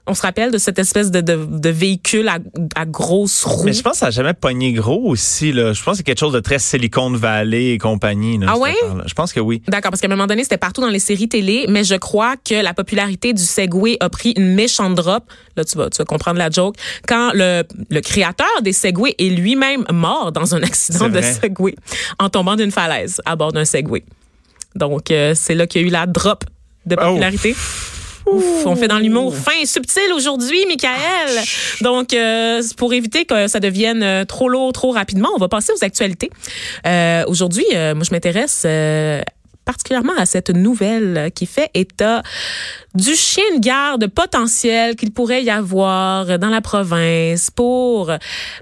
On 0.05 0.13
se 0.15 0.21
rappelle 0.21 0.51
de 0.51 0.57
cette 0.57 0.79
espèce 0.79 1.11
de, 1.11 1.21
de, 1.21 1.45
de 1.49 1.69
véhicule 1.69 2.27
à, 2.27 2.37
à 2.75 2.85
grosses 2.85 3.45
roues? 3.45 3.63
Mais 3.63 3.71
je 3.71 3.81
pense 3.81 3.93
que 3.93 3.97
ça 3.99 4.05
n'a 4.07 4.11
jamais 4.11 4.33
pogné 4.33 4.73
gros 4.73 5.01
aussi. 5.09 5.53
Là. 5.53 5.71
Je 5.71 5.81
pense 5.81 5.93
que 5.93 5.97
c'est 5.99 6.03
quelque 6.03 6.19
chose 6.19 6.33
de 6.33 6.41
très 6.41 6.59
Silicon 6.59 7.09
Valley 7.11 7.69
et 7.71 7.77
compagnie. 7.77 8.37
là, 8.37 8.47
Ah 8.49 8.57
ouais? 8.57 8.71
affaire-là. 8.71 9.03
Je 9.07 9.13
pense 9.13 9.31
que 9.31 9.39
oui. 9.39 9.61
D'accord, 9.69 9.91
parce 9.91 10.01
qu'à 10.01 10.07
un 10.07 10.09
moment 10.09 10.27
donné, 10.27 10.43
c'était 10.43 10.57
partout 10.57 10.81
dans 10.81 10.89
les 10.89 10.99
séries 10.99 11.29
télé, 11.29 11.67
mais 11.69 11.85
je 11.85 11.95
crois 11.95 12.35
que 12.35 12.61
la 12.61 12.73
popularité 12.73 13.31
du 13.31 13.43
Segway 13.43 13.95
a 14.01 14.09
pris 14.09 14.31
une 14.35 14.53
méchante 14.55 14.95
drop. 14.95 15.23
Là, 15.55 15.63
tu 15.63 15.77
vas, 15.77 15.89
tu 15.89 15.99
vas 15.99 16.05
comprendre 16.05 16.37
la 16.37 16.49
joke. 16.49 16.75
Quand 17.07 17.31
le, 17.33 17.63
le 17.89 18.01
créateur 18.01 18.61
des 18.61 18.73
Segway 18.73 19.15
est 19.17 19.29
lui-même 19.29 19.85
mort 19.89 20.33
dans 20.33 20.53
un 20.53 20.63
accident 20.63 21.07
de. 21.07 21.21
Segway 21.21 21.75
en 22.19 22.27
tombant 22.27 22.57
d'une 22.57 22.71
falaise 22.71 23.21
à 23.25 23.37
bord 23.37 23.53
d'un 23.53 23.63
Segway. 23.65 24.03
Donc, 24.75 25.11
euh, 25.11 25.33
c'est 25.33 25.55
là 25.55 25.65
qu'il 25.65 25.81
y 25.81 25.85
a 25.85 25.87
eu 25.87 25.91
la 25.91 26.07
drop 26.07 26.43
de 26.85 26.97
Oh. 26.99 27.17
Ouf, 28.25 28.65
on 28.65 28.75
fait 28.75 28.87
dans 28.87 28.99
l'humour 28.99 29.35
fin 29.35 29.51
et 29.61 29.65
subtil 29.65 30.13
aujourd'hui, 30.15 30.65
Michael. 30.67 31.43
Donc, 31.81 32.13
euh, 32.13 32.61
pour 32.77 32.93
éviter 32.93 33.25
que 33.25 33.47
ça 33.47 33.59
devienne 33.59 34.03
euh, 34.03 34.25
trop 34.25 34.49
lourd 34.49 34.71
trop 34.73 34.91
rapidement, 34.91 35.29
on 35.35 35.39
va 35.39 35.47
passer 35.49 35.73
aux 35.73 35.83
actualités. 35.83 36.29
Euh, 36.85 37.23
aujourd'hui, 37.27 37.65
euh, 37.73 37.95
moi, 37.95 38.03
je 38.03 38.11
m'intéresse 38.11 38.63
euh, 38.65 39.21
particulièrement 39.65 40.13
à 40.17 40.25
cette 40.25 40.49
nouvelle 40.49 41.31
qui 41.35 41.45
fait 41.45 41.69
état 41.73 42.23
du 42.95 43.15
chien 43.15 43.43
de 43.55 43.59
garde 43.59 44.07
potentiel 44.07 44.95
qu'il 44.95 45.11
pourrait 45.11 45.43
y 45.43 45.49
avoir 45.49 46.37
dans 46.37 46.49
la 46.49 46.61
province 46.61 47.49
pour 47.49 48.11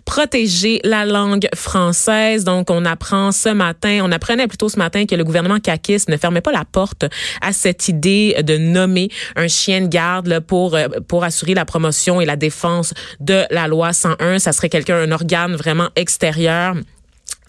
protéger 0.05 0.79
la 0.83 1.05
langue 1.05 1.47
française. 1.55 2.43
Donc, 2.43 2.69
on 2.69 2.85
apprend 2.85 3.31
ce 3.31 3.49
matin, 3.49 3.99
on 4.03 4.11
apprenait 4.11 4.47
plutôt 4.47 4.69
ce 4.69 4.77
matin 4.77 5.05
que 5.05 5.15
le 5.15 5.23
gouvernement 5.23 5.59
caquiste 5.59 6.09
ne 6.09 6.17
fermait 6.17 6.41
pas 6.41 6.51
la 6.51 6.65
porte 6.65 7.05
à 7.41 7.53
cette 7.53 7.87
idée 7.87 8.35
de 8.41 8.57
nommer 8.57 9.09
un 9.35 9.47
chien 9.47 9.81
de 9.81 9.87
garde 9.87 10.39
pour 10.39 10.75
euh, 10.75 10.87
pour 11.07 11.23
assurer 11.23 11.53
la 11.53 11.65
promotion 11.65 12.21
et 12.21 12.25
la 12.25 12.35
défense 12.35 12.93
de 13.19 13.43
la 13.49 13.67
loi 13.67 13.93
101. 13.93 14.39
Ça 14.39 14.53
serait 14.53 14.69
quelqu'un, 14.69 14.97
un 14.97 15.11
organe 15.11 15.55
vraiment 15.55 15.89
extérieur 15.95 16.75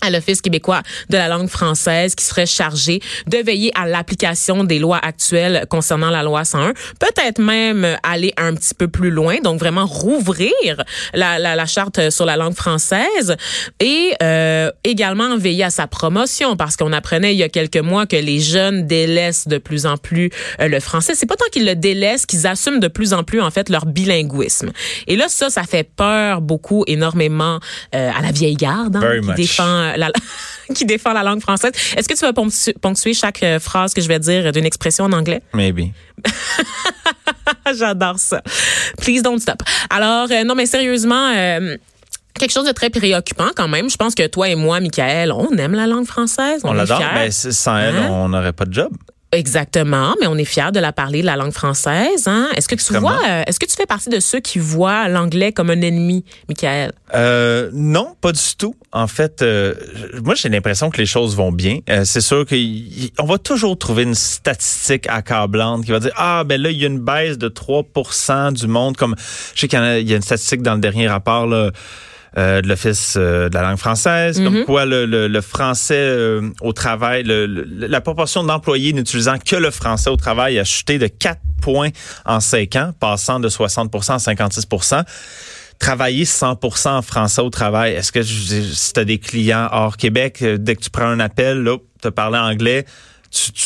à 0.03 0.11
l'Office 0.11 0.41
québécois 0.43 0.83
de 1.09 1.17
la 1.17 1.29
langue 1.29 1.49
française 1.49 2.15
qui 2.15 2.25
serait 2.25 2.47
chargé 2.47 3.01
de 3.27 3.39
veiller 3.39 3.71
à 3.75 3.87
l'application 3.87 4.65
des 4.65 4.79
lois 4.79 4.99
actuelles 5.03 5.67
concernant 5.71 6.11
la 6.11 6.23
loi 6.23 6.45
101, 6.45 6.75
peut-être 6.99 7.41
même 7.41 7.97
aller 8.03 8.33
un 8.37 8.55
petit 8.55 8.75
peu 8.75 8.89
plus 8.89 9.11
loin, 9.11 9.39
donc 9.43 9.59
vraiment 9.59 9.87
rouvrir 9.87 10.53
la, 11.15 11.39
la, 11.39 11.55
la 11.55 11.67
charte 11.67 12.11
sur 12.11 12.25
la 12.25 12.37
langue 12.37 12.55
française 12.55 13.37
et 13.81 14.13
euh, 14.23 14.71
également 14.85 15.37
veiller 15.37 15.65
à 15.65 15.71
sa 15.71 15.87
promotion 15.87 16.57
parce 16.57 16.77
qu'on 16.77 16.93
apprenait 16.93 17.35
il 17.35 17.39
y 17.39 17.43
a 17.43 17.49
quelques 17.49 17.79
mois 17.79 18.07
que 18.07 18.17
les 18.17 18.41
jeunes 18.41 18.87
délaissent 18.87 19.49
de 19.49 19.59
plus 19.59 19.87
en 19.87 19.97
plus 19.97 20.31
euh, 20.61 20.69
le 20.69 20.81
français. 20.81 21.15
C'est 21.15 21.27
pas 21.27 21.37
tant 21.37 21.47
qu'ils 21.53 21.67
le 21.67 21.75
délaissent 21.75 22.27
qu'ils 22.27 22.47
assument 22.47 22.81
de 22.81 22.89
plus 22.89 23.13
en 23.13 23.23
plus 23.25 23.41
en 23.41 23.51
fait 23.51 23.69
leur 23.69 23.87
bilinguisme. 23.87 24.73
Et 25.07 25.17
là 25.17 25.29
ça 25.29 25.51
ça 25.51 25.63
fait 25.65 25.85
peur 25.85 26.41
beaucoup 26.41 26.85
énormément 26.87 27.59
euh, 27.95 28.11
à 28.17 28.21
la 28.23 28.33
vieille 28.33 28.57
garde 28.57 28.97
hein, 28.97 29.21
qui 29.21 29.27
much. 29.29 29.37
défend 29.37 29.92
la, 29.97 30.11
qui 30.75 30.85
défend 30.85 31.13
la 31.13 31.23
langue 31.23 31.41
française. 31.41 31.73
Est-ce 31.97 32.09
que 32.09 32.15
tu 32.15 32.21
vas 32.21 32.33
ponctu- 32.33 32.79
ponctuer 32.81 33.15
chaque 33.15 33.43
euh, 33.43 33.59
phrase 33.61 33.95
que 33.95 34.01
je 34.01 34.09
vais 34.09 34.19
dire 34.19 34.53
d'une 34.53 34.67
expression 34.67 35.05
en 35.05 35.13
anglais? 35.13 35.43
Maybe. 35.55 35.93
J'adore 37.77 38.19
ça. 38.19 38.43
Please 38.99 39.23
don't 39.23 39.39
stop. 39.39 39.63
Alors, 39.91 40.29
euh, 40.31 40.45
non, 40.45 40.55
mais 40.55 40.67
sérieusement, 40.67 41.33
euh, 41.35 41.77
quelque 42.39 42.53
chose 42.53 42.67
de 42.67 42.73
très 42.73 42.91
préoccupant 42.91 43.51
quand 43.57 43.69
même. 43.69 43.89
Je 43.91 43.97
pense 43.97 44.15
que 44.15 44.27
toi 44.27 44.49
et 44.49 44.55
moi, 44.55 44.81
Michael, 44.81 45.33
on 45.33 45.51
aime 45.57 45.75
la 45.75 45.87
langue 45.87 46.07
française. 46.07 46.61
On, 46.65 46.71
On 46.71 46.73
l'adore. 46.73 46.99
Ben, 47.15 47.31
sans 47.31 47.79
elle, 47.79 47.97
Hein? 47.97 48.09
on 48.11 48.29
n'aurait 48.29 48.53
pas 48.53 48.65
de 48.65 48.73
job. 48.73 48.93
Exactement, 49.35 50.15
mais 50.21 50.27
on 50.27 50.37
est 50.37 50.45
fiers 50.45 50.73
de 50.75 50.79
la 50.79 50.93
parler, 50.93 51.23
de 51.23 51.27
la 51.27 51.37
langue 51.37 51.53
française. 51.53 52.27
Hein? 52.27 52.51
Est-ce 52.55 52.69
que 52.69 52.75
tu 52.75 52.99
vois, 52.99 53.19
euh, 53.27 53.43
est-ce 53.47 53.59
que 53.59 53.65
tu 53.65 53.75
fais 53.75 53.87
partie 53.87 54.11
de 54.11 54.21
ceux 54.21 54.41
qui 54.41 54.59
voient 54.59 55.09
l'anglais 55.09 55.53
comme 55.53 55.71
un 55.71 55.81
ennemi, 55.81 56.23
Michael? 56.51 56.93
Euh, 57.15 57.71
non, 57.73 58.15
pas 58.21 58.33
du 58.33 58.57
tout. 58.59 58.75
En 58.93 59.07
fait, 59.07 59.41
euh, 59.41 59.75
moi 60.23 60.35
j'ai 60.35 60.51
l'impression 60.51 60.91
que 60.91 60.99
les 60.99 61.07
choses 61.07 61.35
vont 61.35 61.51
bien. 61.51 61.79
Euh, 61.89 62.05
c'est 62.05 62.21
sûr 62.21 62.45
qu'on 62.45 63.27
va 63.27 63.39
toujours 63.39 63.79
trouver 63.79 64.03
une 64.03 64.15
statistique 64.15 65.09
accablante 65.09 65.87
qui 65.87 65.93
va 65.93 66.01
dire 66.01 66.13
ah 66.17 66.45
ben 66.45 66.61
là 66.61 66.71
il 66.71 66.79
y 66.79 66.85
a 66.85 66.89
une 66.89 67.01
baisse 67.01 67.39
de 67.39 67.49
3% 67.49 68.53
du 68.53 68.67
monde 68.67 68.99
comme 68.99 69.15
je 69.55 69.61
sais 69.61 69.69
qu'il 69.69 69.79
y, 69.79 70.11
y 70.11 70.13
a 70.13 70.17
une 70.17 70.23
statistique 70.23 70.61
dans 70.61 70.75
le 70.75 70.81
dernier 70.81 71.09
rapport 71.09 71.47
là, 71.47 71.71
de 72.63 72.67
l'Office 72.69 73.15
euh, 73.19 73.49
de 73.49 73.55
la 73.55 73.63
langue 73.63 73.77
française, 73.79 74.41
comme 74.43 74.65
quoi 74.65 74.85
le, 74.87 75.05
le- 75.07 75.29
le 75.29 75.41
français 75.41 75.95
euh, 75.99 76.51
au 76.63 76.73
travail, 76.73 77.25
le- 77.25 77.47
le- 77.47 77.87
la 77.87 78.01
proportion 78.01 78.43
d'employés 78.45 78.93
n'utilisant 78.93 79.37
que 79.39 79.57
le 79.57 79.71
français 79.71 80.09
au 80.11 80.17
travail 80.17 80.59
a 80.59 80.65
chuté 80.65 80.99
de 80.99 81.07
4 81.09 81.39
points 81.61 81.91
en 82.25 82.41
5 82.41 82.77
ans, 82.77 82.93
passant 82.99 83.39
de 83.41 83.49
60% 83.49 84.13
à 84.15 84.17
56% 84.17 85.05
travailler 85.79 86.25
100% 86.25 86.89
en 86.91 87.03
français 87.03 87.43
au 87.43 87.51
travail. 87.51 87.95
Est-ce 87.95 88.13
que 88.13 88.23
je- 88.23 88.63
si 88.73 88.93
tu 88.93 89.01
as 89.01 89.05
des 89.05 89.19
clients 89.19 89.69
hors 89.73 89.97
Québec, 89.97 90.39
euh, 90.43 90.57
dès 90.57 90.77
que 90.77 90.83
tu 90.83 90.91
prends 90.91 91.07
un 91.07 91.19
appel, 91.19 91.63
là, 91.65 91.77
tu 92.01 92.11
parles 92.13 92.37
anglais, 92.37 92.87
tu, 93.33 93.51
tu, 93.51 93.65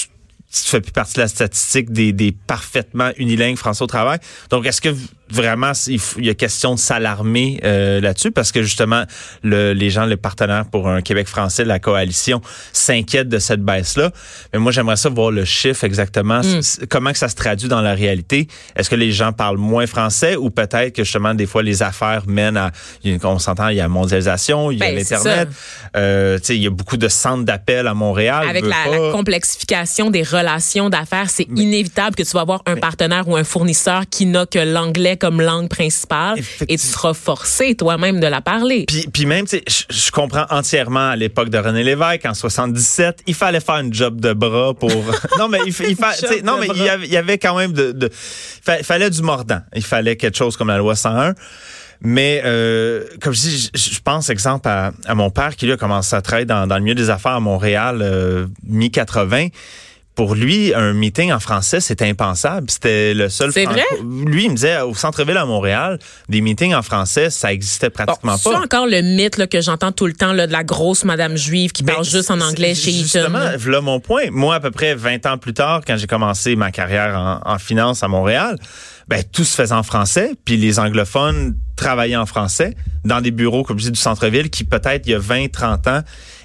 tu 0.50 0.62
fais 0.70 0.80
plus 0.80 0.92
partie 0.92 1.14
de 1.16 1.20
la 1.20 1.28
statistique 1.28 1.90
des, 1.92 2.12
des 2.14 2.32
parfaitement 2.32 3.10
unilingues 3.18 3.58
français 3.58 3.82
au 3.84 3.86
travail. 3.86 4.18
Donc, 4.48 4.64
est-ce 4.64 4.80
que 4.80 4.88
vraiment, 5.30 5.72
il, 5.86 6.00
y 6.18 6.30
a 6.30 6.34
question 6.34 6.74
de 6.74 6.78
s'alarmer 6.78 7.60
euh, 7.64 8.00
là-dessus 8.00 8.30
parce 8.30 8.52
que 8.52 8.62
justement, 8.62 9.04
le, 9.42 9.72
les 9.72 9.90
gens, 9.90 10.06
le 10.06 10.16
partenaire 10.16 10.66
pour 10.66 10.88
un 10.88 11.02
Québec 11.02 11.28
français, 11.28 11.64
la 11.64 11.78
coalition, 11.78 12.40
s'inquiètent 12.72 13.28
de 13.28 13.38
cette 13.38 13.62
baisse-là. 13.62 14.10
Mais 14.52 14.58
moi, 14.58 14.72
j'aimerais 14.72 14.96
ça 14.96 15.08
voir 15.08 15.30
le 15.30 15.44
chiffre 15.44 15.84
exactement, 15.84 16.42
Mm. 16.46 16.86
comment 16.88 17.12
que 17.12 17.18
ça 17.18 17.28
se 17.28 17.34
traduit 17.34 17.68
dans 17.68 17.80
la 17.80 17.94
réalité? 17.94 18.48
Est-ce 18.74 18.90
que 18.90 18.94
les 18.94 19.12
gens 19.12 19.32
parlent 19.32 19.58
moins 19.58 19.86
français 19.86 20.36
ou 20.36 20.50
peut-être 20.50 20.94
que 20.94 21.04
justement, 21.04 21.34
des 21.34 21.46
fois, 21.46 21.62
les 21.62 21.82
affaires 21.82 22.22
mènent 22.26 22.56
à, 22.56 22.72
on 23.24 23.38
s'entend, 23.38 23.68
il 23.68 23.76
y 23.76 23.80
a 23.80 23.84
la 23.84 23.88
mondialisation, 23.88 24.70
il 24.70 24.78
y 24.78 24.82
a 24.82 24.86
Ben, 24.86 24.96
l'Internet, 24.96 25.48
euh, 25.96 26.38
tu 26.38 26.44
sais, 26.44 26.56
il 26.56 26.62
y 26.62 26.66
a 26.66 26.70
beaucoup 26.70 26.96
de 26.96 27.08
centres 27.08 27.44
d'appel 27.44 27.86
à 27.86 27.94
Montréal. 27.94 28.46
Avec 28.48 28.64
la 28.64 29.10
complexification 29.12 30.10
des 30.10 30.22
relations 30.22 30.90
d'affaires, 30.90 31.30
c'est 31.30 31.48
inévitable 31.56 32.16
que 32.16 32.22
tu 32.22 32.30
vas 32.32 32.40
avoir 32.40 32.62
un 32.66 32.76
partenaire 32.76 33.28
ou 33.28 33.36
un 33.36 33.44
fournisseur 33.44 34.02
qui 34.10 34.26
n'a 34.26 34.46
que 34.46 34.58
l'anglais 34.58 35.15
comme 35.16 35.40
langue 35.40 35.68
principale 35.68 36.38
et 36.68 36.76
tu 36.78 36.86
seras 36.86 37.14
forcé 37.14 37.74
toi-même 37.74 38.20
de 38.20 38.26
la 38.26 38.40
parler. 38.40 38.84
Puis, 38.86 39.06
puis 39.12 39.26
même, 39.26 39.46
tu 39.46 39.58
sais, 39.58 39.64
je 39.90 40.10
comprends 40.10 40.46
entièrement 40.50 41.10
à 41.10 41.16
l'époque 41.16 41.48
de 41.48 41.58
René 41.58 41.82
Lévesque, 41.84 42.24
en 42.26 42.34
77, 42.34 43.20
il 43.26 43.34
fallait 43.34 43.60
faire 43.60 43.76
une 43.78 43.92
job 43.92 44.20
de 44.20 44.32
bras 44.32 44.74
pour... 44.74 44.90
non, 45.38 45.48
mais 45.48 45.58
il, 45.66 45.74
il 45.88 45.96
fa- 45.96 46.12
non, 46.44 46.58
mais 46.58 46.68
il 46.74 46.82
y, 46.82 46.88
avait, 46.88 47.06
il 47.06 47.12
y 47.12 47.16
avait 47.16 47.38
quand 47.38 47.56
même 47.56 47.72
de... 47.72 47.92
de 47.92 48.10
fa- 48.12 48.82
fallait 48.82 49.10
du 49.10 49.22
mordant. 49.22 49.60
Il 49.74 49.84
fallait 49.84 50.16
quelque 50.16 50.36
chose 50.36 50.56
comme 50.56 50.68
la 50.68 50.78
loi 50.78 50.94
101. 50.96 51.34
Mais 52.02 52.42
euh, 52.44 53.04
comme 53.22 53.32
je 53.32 53.40
dis, 53.40 53.70
je, 53.74 53.90
je 53.94 54.00
pense, 54.00 54.28
exemple, 54.28 54.68
à, 54.68 54.92
à 55.06 55.14
mon 55.14 55.30
père 55.30 55.56
qui 55.56 55.64
lui 55.64 55.72
a 55.72 55.76
commencé 55.78 56.14
à 56.14 56.20
travailler 56.20 56.44
dans, 56.44 56.66
dans 56.66 56.76
le 56.76 56.82
milieu 56.82 56.94
des 56.94 57.08
affaires 57.08 57.32
à 57.32 57.40
Montréal 57.40 58.00
euh, 58.02 58.46
mi-80. 58.64 59.50
Pour 60.16 60.34
lui, 60.34 60.72
un 60.74 60.94
meeting 60.94 61.30
en 61.30 61.38
français, 61.40 61.78
c'était 61.80 62.08
impensable. 62.08 62.70
C'était 62.70 63.12
le 63.14 63.28
seul. 63.28 63.52
C'est 63.52 63.66
vrai? 63.66 63.84
Lui, 64.02 64.44
il 64.46 64.50
me 64.50 64.54
disait, 64.56 64.80
au 64.80 64.94
centre-ville 64.94 65.36
à 65.36 65.44
Montréal, 65.44 65.98
des 66.28 66.40
meetings 66.40 66.74
en 66.74 66.80
français, 66.82 67.28
ça 67.30 67.52
existait 67.52 67.90
pratiquement 67.90 68.36
C'est 68.38 68.50
pas. 68.50 68.58
encore 68.60 68.86
le 68.86 69.02
mythe 69.02 69.36
là, 69.36 69.46
que 69.46 69.60
j'entends 69.60 69.92
tout 69.92 70.06
le 70.06 70.14
temps 70.14 70.32
là, 70.32 70.46
de 70.46 70.52
la 70.52 70.64
grosse 70.64 71.04
madame 71.04 71.36
juive 71.36 71.70
qui 71.72 71.82
parle 71.82 71.98
Ben, 71.98 72.04
juste 72.04 72.30
en 72.30 72.40
anglais 72.40 72.74
c'est- 72.74 72.80
chez 72.86 72.90
Eaton. 72.92 73.02
Justement, 73.02 73.38
là? 73.40 73.56
voilà 73.58 73.80
mon 73.82 74.00
point. 74.00 74.30
Moi, 74.30 74.54
à 74.54 74.60
peu 74.60 74.70
près 74.70 74.94
20 74.94 75.26
ans 75.26 75.36
plus 75.38 75.52
tard, 75.54 75.82
quand 75.86 75.96
j'ai 75.98 76.06
commencé 76.06 76.56
ma 76.56 76.70
carrière 76.72 77.14
en, 77.44 77.52
en 77.52 77.58
finance 77.58 78.02
à 78.02 78.08
Montréal, 78.08 78.56
ben, 79.08 79.22
tout 79.30 79.44
se 79.44 79.54
faisait 79.54 79.74
en 79.74 79.82
français, 79.82 80.32
puis 80.46 80.56
les 80.56 80.78
anglophones 80.78 81.54
travaillaient 81.76 82.16
en 82.16 82.26
français 82.26 82.74
dans 83.04 83.20
des 83.20 83.30
bureaux, 83.30 83.62
comme 83.62 83.78
je 83.78 83.84
dis, 83.84 83.90
du 83.92 84.00
centre-ville, 84.00 84.48
qui 84.50 84.64
peut-être, 84.64 85.02
il 85.06 85.12
y 85.12 85.14
a 85.14 85.18
20, 85.18 85.52
30 85.52 85.86
ans, 85.88 86.00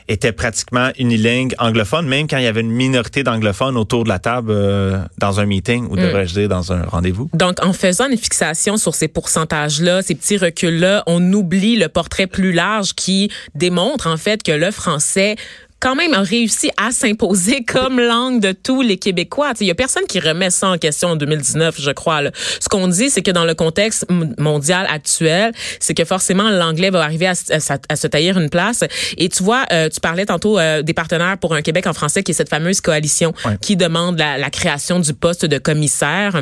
étaient 0.08 0.32
pratiquement 0.32 0.90
unilingues 0.98 1.54
anglophones, 1.60 2.08
même 2.08 2.28
quand 2.28 2.38
il 2.38 2.44
y 2.44 2.48
avait 2.48 2.62
une 2.62 2.72
minorité 2.72 3.24
d'anglophones 3.24 3.78
autour 3.78 4.04
de 4.04 4.10
la 4.10 4.20
table 4.20 4.52
euh, 4.52 5.00
dans 5.18 5.40
un 5.40 5.46
meeting, 5.46 5.88
ou 5.90 5.96
devrais-je 5.96 6.34
dire 6.34 6.50
dans 6.50 6.74
un 6.74 6.84
rendez-vous. 6.84 7.30
Donc, 7.34 7.64
en 7.64 7.74
faisant 7.74 8.10
une 8.10 8.18
fixation 8.18 8.78
sur 8.78 8.96
ces 8.96 9.08
pourcentages-là, 9.08 10.02
ces 10.02 10.16
petits 10.16 10.38
reculs-là, 10.38 11.04
on 11.08 11.34
oublie 11.34 11.76
le 11.76 11.88
portrait 11.90 12.28
plus 12.28 12.52
large 12.52 12.94
qui 12.94 13.32
démontre 13.56 14.08
en 14.08 14.18
fait 14.18 14.44
que 14.44 14.52
le 14.52 14.72
français 14.72 15.36
quand 15.82 15.96
même 15.96 16.14
réussi 16.14 16.72
à 16.78 16.92
s'imposer 16.92 17.64
comme 17.68 18.00
langue 18.00 18.40
de 18.40 18.54
tous 18.54 18.82
les 18.82 18.98
Québécois. 18.98 19.52
Il 19.60 19.68
y 19.68 19.72
a 19.72 19.76
personne 19.76 20.06
qui 20.08 20.20
remet 20.20 20.50
ça 20.50 20.70
en 20.70 20.78
question 20.78 21.10
en 21.10 21.16
2019, 21.18 21.76
je 21.82 21.92
crois. 21.92 22.22
là. 22.22 22.32
Ce 22.60 22.70
qu'on 22.70 22.88
dit, 22.88 23.10
c'est 23.10 23.22
que 23.22 23.32
dans 23.32 23.46
le 23.46 23.56
contexte 23.56 24.06
mondial 24.38 24.88
actuel, 24.90 25.52
c'est 25.80 25.94
que 25.94 26.06
forcément 26.06 26.50
l'anglais 26.50 26.90
va 26.92 27.02
arriver 27.04 27.28
à, 27.28 27.36
se 27.36 28.08
tailler 28.08 28.32
une 28.32 28.50
place. 28.50 28.84
Et 29.18 29.28
tu 29.28 29.44
vois, 29.44 29.66
euh, 29.74 29.90
tu 29.90 30.00
parlais 30.00 30.26
tantôt 30.26 30.58
euh, 30.60 30.82
des 30.84 30.94
partenaires 30.94 31.38
pour 31.38 31.54
un 31.56 31.62
Québec 31.62 31.88
en 31.88 31.94
français, 31.94 32.24
qui 32.24 32.32
est 32.32 32.36
cette 32.36 32.50
fameuse 32.50 32.80
coalition 32.80 33.34
Ouais. 33.46 33.58
qui 33.60 33.76
demande 33.76 34.20
la, 34.20 34.38
la 34.38 34.50
création 34.52 35.00
du 35.00 35.14
poste 35.14 35.46
de 35.46 35.58
commissaire. 35.58 36.42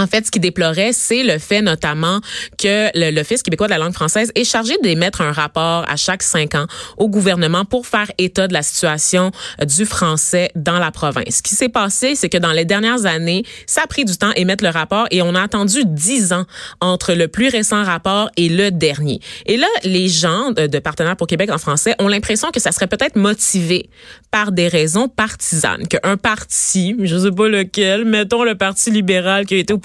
En 0.00 0.06
fait, 0.06 0.24
ce 0.24 0.30
qui 0.30 0.40
déplorait, 0.40 0.94
c'est 0.94 1.22
le 1.22 1.38
fait 1.38 1.60
notamment 1.60 2.20
que 2.56 2.88
l'Office 3.10 3.42
québécois 3.42 3.66
de 3.66 3.72
la 3.72 3.78
langue 3.78 3.92
française 3.92 4.32
est 4.34 4.44
chargé 4.44 4.78
d'émettre 4.82 5.20
un 5.20 5.30
rapport 5.30 5.84
à 5.86 5.96
chaque 5.96 6.22
cinq 6.22 6.54
ans 6.54 6.66
au 6.96 7.10
gouvernement 7.10 7.66
pour 7.66 7.86
faire 7.86 8.10
état 8.16 8.48
de 8.48 8.54
la 8.54 8.62
situation 8.62 9.30
euh, 9.60 9.66
du 9.66 9.84
français 9.84 10.50
dans 10.54 10.78
la 10.78 10.90
province. 10.90 11.36
Ce 11.36 11.42
qui 11.42 11.54
s'est 11.54 11.68
passé, 11.68 12.14
c'est 12.14 12.30
que 12.30 12.38
dans 12.38 12.52
les 12.52 12.64
dernières 12.64 13.04
années, 13.04 13.44
ça 13.66 13.82
a 13.84 13.86
pris 13.86 14.06
du 14.06 14.16
temps 14.16 14.30
à 14.30 14.38
émettre 14.38 14.64
le 14.64 14.70
rapport 14.70 15.06
et 15.10 15.20
on 15.20 15.34
a 15.34 15.42
attendu 15.42 15.82
dix 15.84 16.32
ans 16.32 16.46
entre 16.80 17.12
le 17.12 17.28
plus 17.28 17.48
récent 17.48 17.84
rapport 17.84 18.30
et 18.38 18.48
le 18.48 18.70
dernier. 18.70 19.20
Et 19.44 19.58
là, 19.58 19.66
les 19.84 20.08
gens 20.08 20.52
de, 20.52 20.66
de 20.66 20.78
Partenaires 20.78 21.16
pour 21.16 21.26
Québec 21.26 21.50
en 21.50 21.58
français 21.58 21.94
ont 21.98 22.08
l'impression 22.08 22.50
que 22.50 22.60
ça 22.60 22.72
serait 22.72 22.86
peut-être 22.86 23.16
motivé 23.16 23.90
par 24.30 24.52
des 24.52 24.68
raisons 24.68 25.08
partisanes, 25.08 25.86
qu'un 25.88 26.16
parti, 26.16 26.96
je 27.02 27.18
sais 27.18 27.32
pas 27.32 27.48
lequel, 27.48 28.06
mettons 28.06 28.44
le 28.44 28.54
Parti 28.54 28.90
libéral 28.90 29.44
qui 29.44 29.54
a 29.54 29.58
été 29.58 29.72
au 29.72 29.78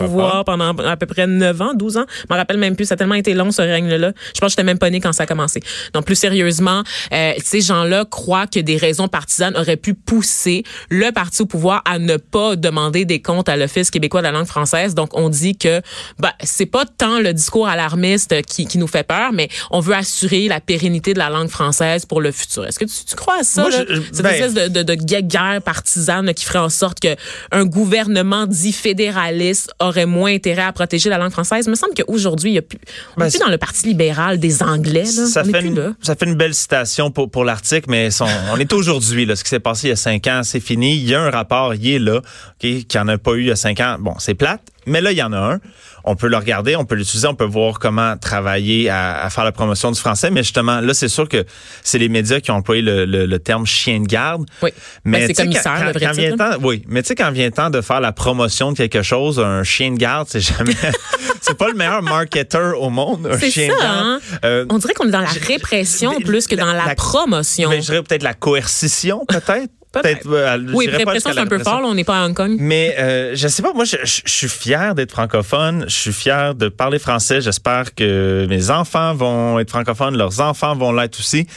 pendant 0.45 0.75
à 0.77 0.97
peu 0.97 1.05
près 1.05 1.27
9 1.27 1.61
ans, 1.61 1.73
12 1.73 1.97
ans, 1.97 2.05
je 2.19 2.23
m'en 2.29 2.35
rappelle 2.35 2.57
même 2.57 2.75
plus, 2.75 2.85
ça 2.85 2.93
a 2.93 2.97
tellement 2.97 3.15
été 3.15 3.33
long 3.33 3.51
ce 3.51 3.61
règne-là. 3.61 4.11
Je 4.33 4.39
pense 4.39 4.47
que 4.47 4.51
j'étais 4.51 4.63
même 4.63 4.77
pas 4.79 4.89
née 4.89 4.99
quand 4.99 5.13
ça 5.13 5.23
a 5.23 5.25
commencé. 5.25 5.61
Donc 5.93 6.05
plus 6.05 6.15
sérieusement, 6.15 6.83
euh, 7.13 7.33
ces 7.43 7.61
gens-là 7.61 8.05
croient 8.05 8.47
que 8.47 8.59
des 8.59 8.77
raisons 8.77 9.07
partisanes 9.07 9.55
auraient 9.57 9.77
pu 9.77 9.93
pousser 9.93 10.63
le 10.89 11.11
parti 11.11 11.41
au 11.41 11.45
pouvoir 11.45 11.81
à 11.85 11.99
ne 11.99 12.17
pas 12.17 12.55
demander 12.55 13.05
des 13.05 13.21
comptes 13.21 13.49
à 13.49 13.55
l'Office 13.57 13.91
québécois 13.91 14.21
de 14.21 14.25
la 14.27 14.31
langue 14.31 14.45
française. 14.47 14.95
Donc 14.95 15.09
on 15.17 15.29
dit 15.29 15.57
que 15.57 15.81
ben, 16.19 16.31
c'est 16.43 16.65
pas 16.65 16.85
tant 16.85 17.19
le 17.19 17.33
discours 17.33 17.67
alarmiste 17.67 18.41
qui, 18.43 18.65
qui 18.65 18.77
nous 18.77 18.87
fait 18.87 19.03
peur, 19.07 19.31
mais 19.33 19.49
on 19.71 19.79
veut 19.79 19.95
assurer 19.95 20.47
la 20.47 20.59
pérennité 20.59 21.13
de 21.13 21.19
la 21.19 21.29
langue 21.29 21.49
française 21.49 22.05
pour 22.05 22.21
le 22.21 22.31
futur. 22.31 22.65
Est-ce 22.65 22.79
que 22.79 22.85
tu, 22.85 23.05
tu 23.07 23.15
crois 23.15 23.39
à 23.39 23.43
ça? 23.43 23.61
Moi, 23.61 23.71
là? 23.71 23.85
je- 23.89 24.01
Cette 24.11 24.21
ben- 24.23 24.29
espèce 24.33 24.53
de, 24.53 24.67
de, 24.67 24.83
de 24.83 24.93
guerre 25.21 25.61
partisane 25.63 26.33
qui 26.33 26.45
ferait 26.45 26.59
en 26.59 26.69
sorte 26.69 26.99
que 26.99 27.15
un 27.51 27.65
gouvernement 27.65 28.45
dit 28.47 28.73
fédéraliste 28.73 29.71
aurait 29.87 30.05
moins 30.05 30.33
intérêt 30.33 30.63
à 30.63 30.71
protéger 30.73 31.09
la 31.09 31.17
langue 31.17 31.31
française. 31.31 31.65
Il 31.65 31.69
me 31.71 31.75
semble 31.75 31.93
qu'aujourd'hui, 31.93 32.51
il 32.51 32.53
y 32.55 32.57
a 32.57 32.61
plus, 32.61 32.77
on 33.15 33.19
Ben, 33.21 33.27
est 33.27 33.29
plus 33.31 33.39
dans 33.39 33.49
le 33.49 33.57
Parti 33.57 33.87
libéral 33.87 34.39
des 34.39 34.61
Anglais. 34.63 35.03
Là. 35.03 35.25
Ça 35.27 35.43
on 35.45 35.51
fait, 35.51 35.61
une, 35.61 35.75
là. 35.75 35.91
ça 36.01 36.15
fait 36.15 36.25
une 36.25 36.35
belle 36.35 36.53
citation 36.53 37.11
pour, 37.11 37.29
pour 37.29 37.43
l'article, 37.45 37.85
mais 37.89 38.11
son- 38.11 38.25
on 38.51 38.57
est 38.57 38.71
aujourd'hui. 38.73 39.27
Ce 39.35 39.43
qui 39.43 39.49
s'est 39.49 39.59
passé 39.59 39.87
il 39.87 39.89
y 39.91 39.93
a 39.93 39.95
cinq 39.97 40.27
ans, 40.27 40.41
c'est 40.43 40.59
fini. 40.59 40.95
Il 40.95 41.07
y 41.09 41.15
a 41.15 41.21
un 41.21 41.29
rapport, 41.29 41.73
il 41.75 41.87
est 41.89 41.99
là, 41.99 42.17
ok, 42.17 42.23
qu'il 42.59 42.85
n'y 42.95 42.99
en 42.99 43.07
a 43.07 43.17
pas 43.17 43.33
eu 43.33 43.41
il 43.41 43.47
y 43.47 43.51
a 43.51 43.55
cinq 43.55 43.79
ans. 43.79 43.97
Bon, 43.99 44.13
c'est 44.19 44.33
plate, 44.35 44.61
mais 44.85 45.01
là, 45.01 45.11
il 45.11 45.17
y 45.17 45.23
en 45.23 45.33
a 45.33 45.37
un. 45.37 45.59
On 46.07 46.15
peut 46.15 46.27
le 46.27 46.37
regarder, 46.37 46.75
on 46.75 46.85
peut 46.85 46.95
l'utiliser, 46.95 47.27
on 47.27 47.35
peut 47.35 47.45
voir 47.45 47.79
comment 47.79 48.15
travailler 48.17 48.89
à, 48.89 49.23
à 49.23 49.29
faire 49.29 49.43
la 49.43 49.51
promotion 49.51 49.91
du 49.91 49.99
français. 49.99 50.29
Mais 50.29 50.43
justement, 50.43 50.79
là, 50.79 50.93
c'est 50.93 51.07
sûr 51.07 51.27
que 51.27 51.43
c'est 51.83 51.97
les 51.97 52.09
médias 52.09 52.39
qui 52.39 52.51
ont 52.51 52.55
employé 52.55 52.81
le, 52.81 53.05
le- 53.05 53.25
le 53.25 53.39
terme 53.39 53.65
chien 53.65 53.99
de 53.99 54.05
garde. 54.05 54.45
Oui. 54.61 54.69
Ben, 55.03 55.25
c'est 55.27 55.33
commissaire, 55.33 55.63
quand- 55.79 55.85
le 55.85 55.85
quand- 55.93 55.99
vrai 55.99 56.05
quand 56.07 56.11
vient 56.13 56.31
titre, 56.31 56.43
le 56.45 56.55
temps- 56.57 56.61
oui, 56.67 56.83
mais 56.87 57.01
tu 57.01 57.07
sais, 57.07 57.15
quand 57.15 57.31
vient 57.31 57.45
le 57.45 57.51
temps 57.51 57.69
de 57.69 57.81
faire 57.81 57.99
la 58.01 58.11
promotion 58.11 58.71
de 58.71 58.77
quelque 58.77 59.01
chose, 59.01 59.39
un 59.39 59.63
chien 59.63 59.91
de 59.91 59.97
garde, 59.97 60.27
c'est 60.29 60.41
jamais, 60.41 60.73
c'est 61.41 61.57
pas 61.57 61.67
le 61.69 61.73
meilleur 61.75 62.01
marketeur 62.03 62.79
au 62.81 62.89
monde, 62.89 63.27
un 63.31 63.39
chien 63.39 63.69
ça, 63.69 63.75
de 63.75 63.81
garde. 63.81 63.97
hein? 64.05 64.19
Euh, 64.45 64.65
On 64.69 64.77
dirait 64.77 64.93
qu'on 64.93 65.07
est 65.07 65.11
dans 65.11 65.21
la 65.21 65.27
répression 65.29 66.13
mais 66.19 66.23
plus 66.25 66.45
que 66.47 66.55
dans 66.55 66.65
la, 66.71 66.85
la- 66.85 66.95
promotion. 66.95 67.69
ben, 67.69 67.81
je 67.81 67.85
dirais 67.87 68.03
peut-être 68.03 68.23
la 68.23 68.33
coercition, 68.33 69.25
peut-être. 69.27 69.69
Peut-être. 70.01 70.23
je 70.23 70.73
oui, 70.73 70.87
répression, 70.87 71.31
c'est 71.33 71.39
un 71.39 71.45
peu 71.47 71.59
fort. 71.59 71.81
Là, 71.81 71.87
on 71.87 71.95
n'est 71.95 72.03
pas 72.03 72.21
à 72.21 72.25
Hong 72.25 72.33
Kong. 72.35 72.55
Mais 72.59 72.95
euh, 72.99 73.31
je 73.35 73.47
sais 73.47 73.61
pas, 73.61 73.73
moi, 73.73 73.85
je, 73.85 73.97
je- 74.03 74.21
je 74.25 74.31
suis 74.31 74.49
fier 74.49 74.95
d'être 74.95 75.11
francophone. 75.11 75.85
Je 75.87 75.93
suis 75.95 76.13
fier 76.13 76.55
de 76.55 76.69
parler 76.69 76.99
français. 76.99 77.41
J'espère 77.41 77.93
que 77.95 78.45
mes 78.49 78.69
enfants 78.69 79.13
vont 79.13 79.59
être 79.59 79.69
francophones, 79.69 80.17
leurs 80.17 80.39
enfants 80.41 80.75
vont 80.75 80.91
l'être 80.91 81.19
aussi. 81.19 81.47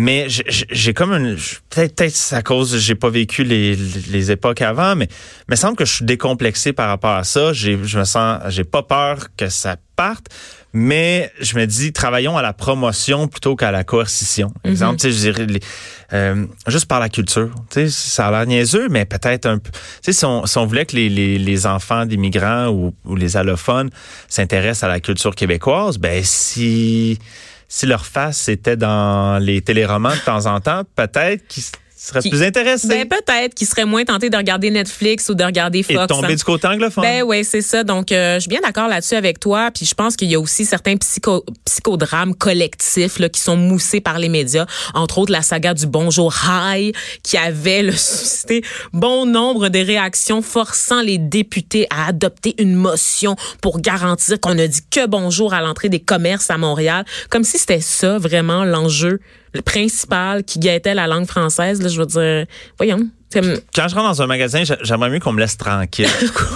Mais 0.00 0.26
j'ai- 0.28 0.94
comme 0.94 1.12
une 1.12 1.34
peut-être 1.70 1.96
peut-être 1.96 2.14
c'est 2.14 2.36
à 2.36 2.42
cause 2.42 2.76
j'ai 2.78 2.94
pas 2.94 3.10
vécu 3.10 3.42
les, 3.42 3.74
les 4.10 4.30
époques 4.30 4.62
avant, 4.62 4.94
mais 4.94 5.06
il 5.48 5.50
me 5.50 5.56
semble 5.56 5.74
que 5.76 5.84
je 5.84 5.92
suis 5.92 6.04
décomplexé 6.04 6.72
par 6.72 6.88
rapport 6.88 7.16
à 7.16 7.24
ça. 7.24 7.52
J'ai 7.52 7.76
je 7.82 7.98
me 7.98 8.04
sens 8.04 8.38
j'ai 8.48 8.62
pas 8.62 8.84
peur 8.84 9.26
que 9.36 9.48
ça 9.48 9.74
parte, 9.96 10.26
mais 10.72 11.32
je 11.40 11.56
me 11.56 11.66
dis 11.66 11.92
travaillons 11.92 12.36
à 12.36 12.42
la 12.42 12.52
promotion 12.52 13.26
plutôt 13.28 13.56
qu'à 13.56 13.70
la 13.70 13.84
coercition. 13.84 14.52
Exemple, 14.64 14.96
tu 15.00 15.10
sais, 15.10 15.12
je 15.12 15.18
dirais 15.18 15.46
les- 15.46 15.60
euh, 16.12 16.46
juste 16.66 16.86
par 16.86 17.00
la 17.00 17.08
culture. 17.08 17.50
Tu 17.70 17.88
sais, 17.88 17.90
ça 17.90 18.28
a 18.28 18.30
l'air 18.30 18.46
niaiseux, 18.46 18.88
mais 18.88 19.04
peut-être 19.04 19.46
un 19.46 19.58
peu. 19.58 19.70
Tu 19.70 19.78
sais, 20.02 20.12
si 20.12 20.24
on, 20.24 20.46
si 20.46 20.58
on 20.58 20.66
voulait 20.66 20.86
que 20.86 20.96
les, 20.96 21.08
les, 21.08 21.38
les 21.38 21.66
enfants 21.66 22.04
d'immigrants 22.06 22.68
ou, 22.68 22.94
ou 23.04 23.16
les 23.16 23.36
allophones 23.36 23.90
s'intéressent 24.28 24.84
à 24.84 24.88
la 24.88 25.00
culture 25.00 25.34
québécoise, 25.34 25.98
ben 25.98 26.22
si 26.24 27.18
si 27.70 27.84
leur 27.84 28.06
face 28.06 28.48
était 28.48 28.78
dans 28.78 29.38
les 29.38 29.60
téléromans 29.60 30.14
de 30.14 30.24
temps 30.24 30.46
en 30.46 30.58
temps, 30.60 30.82
peut-être 30.96 31.46
qu'ils 31.48 31.64
seraient 31.98 32.20
Qui- 32.20 32.30
plus 32.30 32.42
intéressés 32.42 32.88
Ben, 32.88 33.06
peut-être 33.06 33.54
qu'ils 33.54 33.66
seraient 33.66 33.84
moins 33.84 34.04
tentés 34.04 34.30
de 34.30 34.36
regarder 34.36 34.70
Netflix 34.70 35.28
ou 35.28 35.34
de 35.34 35.44
regarder 35.44 35.80
et 35.80 35.82
Fox. 35.82 36.00
de 36.00 36.06
tomber 36.06 36.32
hein. 36.32 36.36
du 36.36 36.44
côté 36.44 36.68
anglophone. 36.68 37.02
Ben 37.02 37.22
oui, 37.22 37.44
c'est 37.44 37.60
ça. 37.60 37.82
Donc, 37.84 38.12
euh, 38.12 38.36
je 38.36 38.40
suis 38.40 38.48
bien 38.48 38.60
d'accord 38.60 38.88
là-dessus 38.88 39.14
avec 39.14 39.40
toi. 39.40 39.70
Puis 39.74 39.84
je 39.84 39.94
pense 39.94 40.16
qu'il 40.16 40.30
y 40.30 40.34
a 40.34 40.40
aussi 40.40 40.64
certains 40.64 40.96
psycho 40.96 41.44
psychodrames 41.64 42.34
collectifs 42.34 43.18
là, 43.18 43.28
qui 43.28 43.40
sont 43.40 43.56
moussés 43.56 44.00
par 44.00 44.18
les 44.18 44.28
médias. 44.28 44.66
Entre 44.94 45.18
autres, 45.18 45.32
la 45.32 45.42
saga 45.42 45.74
du 45.74 45.86
Bonjour 45.86 46.34
High, 46.46 46.94
qui 47.22 47.36
avait 47.36 47.82
le, 47.82 47.92
suscité 47.92 48.62
bon 48.92 49.26
nombre 49.26 49.68
de 49.68 49.78
réactions 49.78 50.42
forçant 50.42 51.02
les 51.02 51.18
députés 51.18 51.86
à 51.90 52.08
adopter 52.08 52.54
une 52.58 52.74
motion 52.74 53.36
pour 53.60 53.80
garantir 53.80 54.40
qu'on 54.40 54.54
ne 54.54 54.66
dit 54.66 54.82
que 54.90 55.06
bonjour 55.06 55.52
à 55.52 55.60
l'entrée 55.60 55.88
des 55.88 56.00
commerces 56.00 56.50
à 56.50 56.58
Montréal. 56.58 57.04
Comme 57.30 57.44
si 57.44 57.58
c'était 57.58 57.80
ça 57.80 58.18
vraiment 58.18 58.64
l'enjeu 58.64 59.20
le 59.54 59.62
principal 59.62 60.44
qui 60.44 60.58
guettait 60.58 60.94
la 60.94 61.06
langue 61.06 61.26
française. 61.26 61.80
Là, 61.82 61.88
je 61.88 61.98
veux 62.00 62.06
dire, 62.06 62.46
voyons. 62.76 63.08
Quand 63.32 63.88
je 63.88 63.94
rentre 63.94 64.08
dans 64.08 64.22
un 64.22 64.26
magasin, 64.26 64.64
j'a- 64.64 64.78
j'aimerais 64.82 65.10
mieux 65.10 65.20
qu'on 65.20 65.32
me 65.32 65.40
laisse 65.40 65.56
tranquille. 65.58 66.08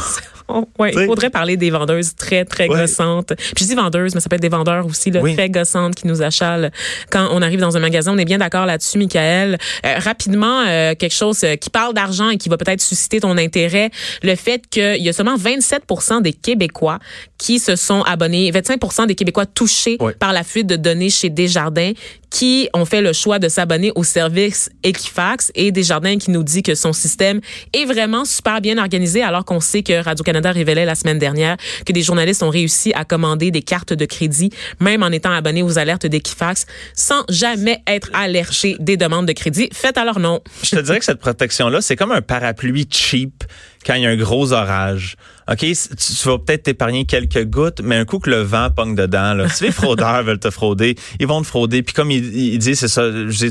Oh, 0.55 0.69
ouais, 0.79 0.93
il 0.95 1.07
faudrait 1.07 1.31
parler 1.31 1.57
des 1.57 1.71
vendeuses 1.71 2.15
très, 2.15 2.45
très 2.45 2.69
Ouais. 2.69 2.81
gossantes. 2.81 3.33
Puis 3.37 3.65
je 3.65 3.71
dis 3.71 3.75
vendeuses, 3.75 4.15
mais 4.15 4.21
ça 4.21 4.29
peut 4.29 4.37
être 4.37 4.43
des 4.43 4.49
vendeurs 4.49 4.87
aussi, 4.87 5.11
là, 5.11 5.21
Oui. 5.23 5.35
très 5.35 5.49
gossantes 5.51 5.95
qui 5.95 6.07
nous 6.07 6.23
achalent 6.23 6.71
quand 7.11 7.29
on 7.33 7.43
arrive 7.43 7.61
dans 7.61 7.77
un 7.77 7.81
magasin. 7.81 8.13
On 8.15 8.19
est 8.19 8.25
bien 8.25 8.39
d'accord 8.39 8.67
là-dessus, 8.67 8.99
Michael. 8.99 9.59
Euh, 9.87 9.95
rapidement, 9.99 10.61
euh, 10.67 10.95
quelque 10.95 11.15
chose 11.15 11.43
euh, 11.45 11.57
qui 11.57 11.71
parle 11.71 11.95
d'argent 11.95 12.31
et 12.31 12.37
qui 12.37 12.49
va 12.49 12.57
peut-être 12.57 12.81
susciter 12.81 13.21
ton 13.21 13.37
intérêt. 13.39 13.91
Le 14.23 14.35
fait 14.37 14.63
qu'il 14.71 15.03
y 15.03 15.09
a 15.09 15.13
seulement 15.13 15.37
27% 15.37 16.21
des 16.23 16.33
Québécois 16.33 16.99
qui 17.39 17.59
se 17.59 17.77
sont 17.77 18.03
abonnés, 18.03 18.51
25% 18.51 19.07
des 19.07 19.15
Québécois 19.15 19.47
touchés 19.47 19.97
Ouais. 20.01 20.15
par 20.15 20.33
la 20.33 20.43
fuite 20.45 20.67
de 20.67 20.77
données 20.77 21.11
chez 21.11 21.29
Desjardins 21.31 21.93
qui 22.31 22.69
ont 22.73 22.87
fait 22.87 23.03
le 23.03 23.13
choix 23.13 23.39
de 23.39 23.49
s'abonner 23.49 23.93
au 23.95 24.05
service 24.05 24.71
Equifax 24.85 25.53
et 25.55 25.71
Desjardins 25.71 26.17
qui 26.17 26.31
nous 26.31 26.43
dit 26.43 26.63
que 26.63 26.75
son 26.75 26.95
système 26.95 27.41
est 27.75 27.85
vraiment 27.85 28.25
super 28.25 28.63
bien 28.63 28.79
organisé 28.79 29.23
alors 29.23 29.45
qu'on 29.45 29.61
sait 29.61 29.83
que 29.83 30.03
Radio-Canada 30.03 30.42
révélait 30.51 30.85
la 30.85 30.95
semaine 30.95 31.19
dernière 31.19 31.57
que 31.87 31.93
des 31.93 32.03
journalistes 32.03 32.43
ont 32.43 32.51
réussi 32.51 32.93
à 32.95 33.05
commander 33.05 33.51
des 33.51 33.63
cartes 33.63 33.93
de 33.93 34.05
crédit 34.05 34.51
même 34.81 35.03
en 35.03 35.09
étant 35.09 35.33
abonnés 35.33 35.63
aux 35.63 35.79
alertes 35.79 36.07
d'Equifax 36.07 36.67
sans 36.95 37.25
jamais 37.29 37.83
être 37.87 38.11
alertés 38.13 38.77
des 38.79 38.97
demandes 38.97 39.27
de 39.27 39.33
crédit 39.33 39.69
faites 39.73 39.99
à 39.99 40.05
leur 40.05 40.19
nom. 40.19 40.41
Je 40.63 40.71
te 40.71 40.81
dirais 40.81 40.99
que 40.99 41.05
cette 41.05 41.21
protection-là, 41.21 41.81
c'est 41.81 41.97
comme 41.97 42.13
un 42.13 42.23
parapluie 42.23 42.89
cheap 42.91 43.45
quand 43.87 43.95
il 43.95 44.03
y 44.03 44.07
a 44.07 44.11
un 44.11 44.17
gros 44.17 44.53
orage. 44.53 45.17
OK, 45.53 45.59
tu, 45.59 45.75
tu 45.75 46.29
vas 46.29 46.39
peut-être 46.39 46.63
t'épargner 46.65 47.05
quelques 47.05 47.45
gouttes, 47.45 47.81
mais 47.83 47.97
un 47.97 48.05
coup 48.05 48.19
que 48.19 48.31
le 48.31 48.41
vent 48.43 48.71
pogne 48.71 48.95
dedans, 48.95 49.35
là, 49.35 49.49
si 49.49 49.65
les 49.65 49.71
fraudeurs 49.73 50.23
veulent 50.25 50.39
te 50.39 50.51
frauder, 50.51 50.95
ils 51.21 51.27
vont 51.27 51.43
te 51.43 51.47
frauder. 51.47 51.83
Puis 51.83 51.95
comme 51.95 52.11
il, 52.11 52.37
il 52.37 52.59
dit, 52.59 52.75
c'est 52.77 52.89
ça, 52.89 53.03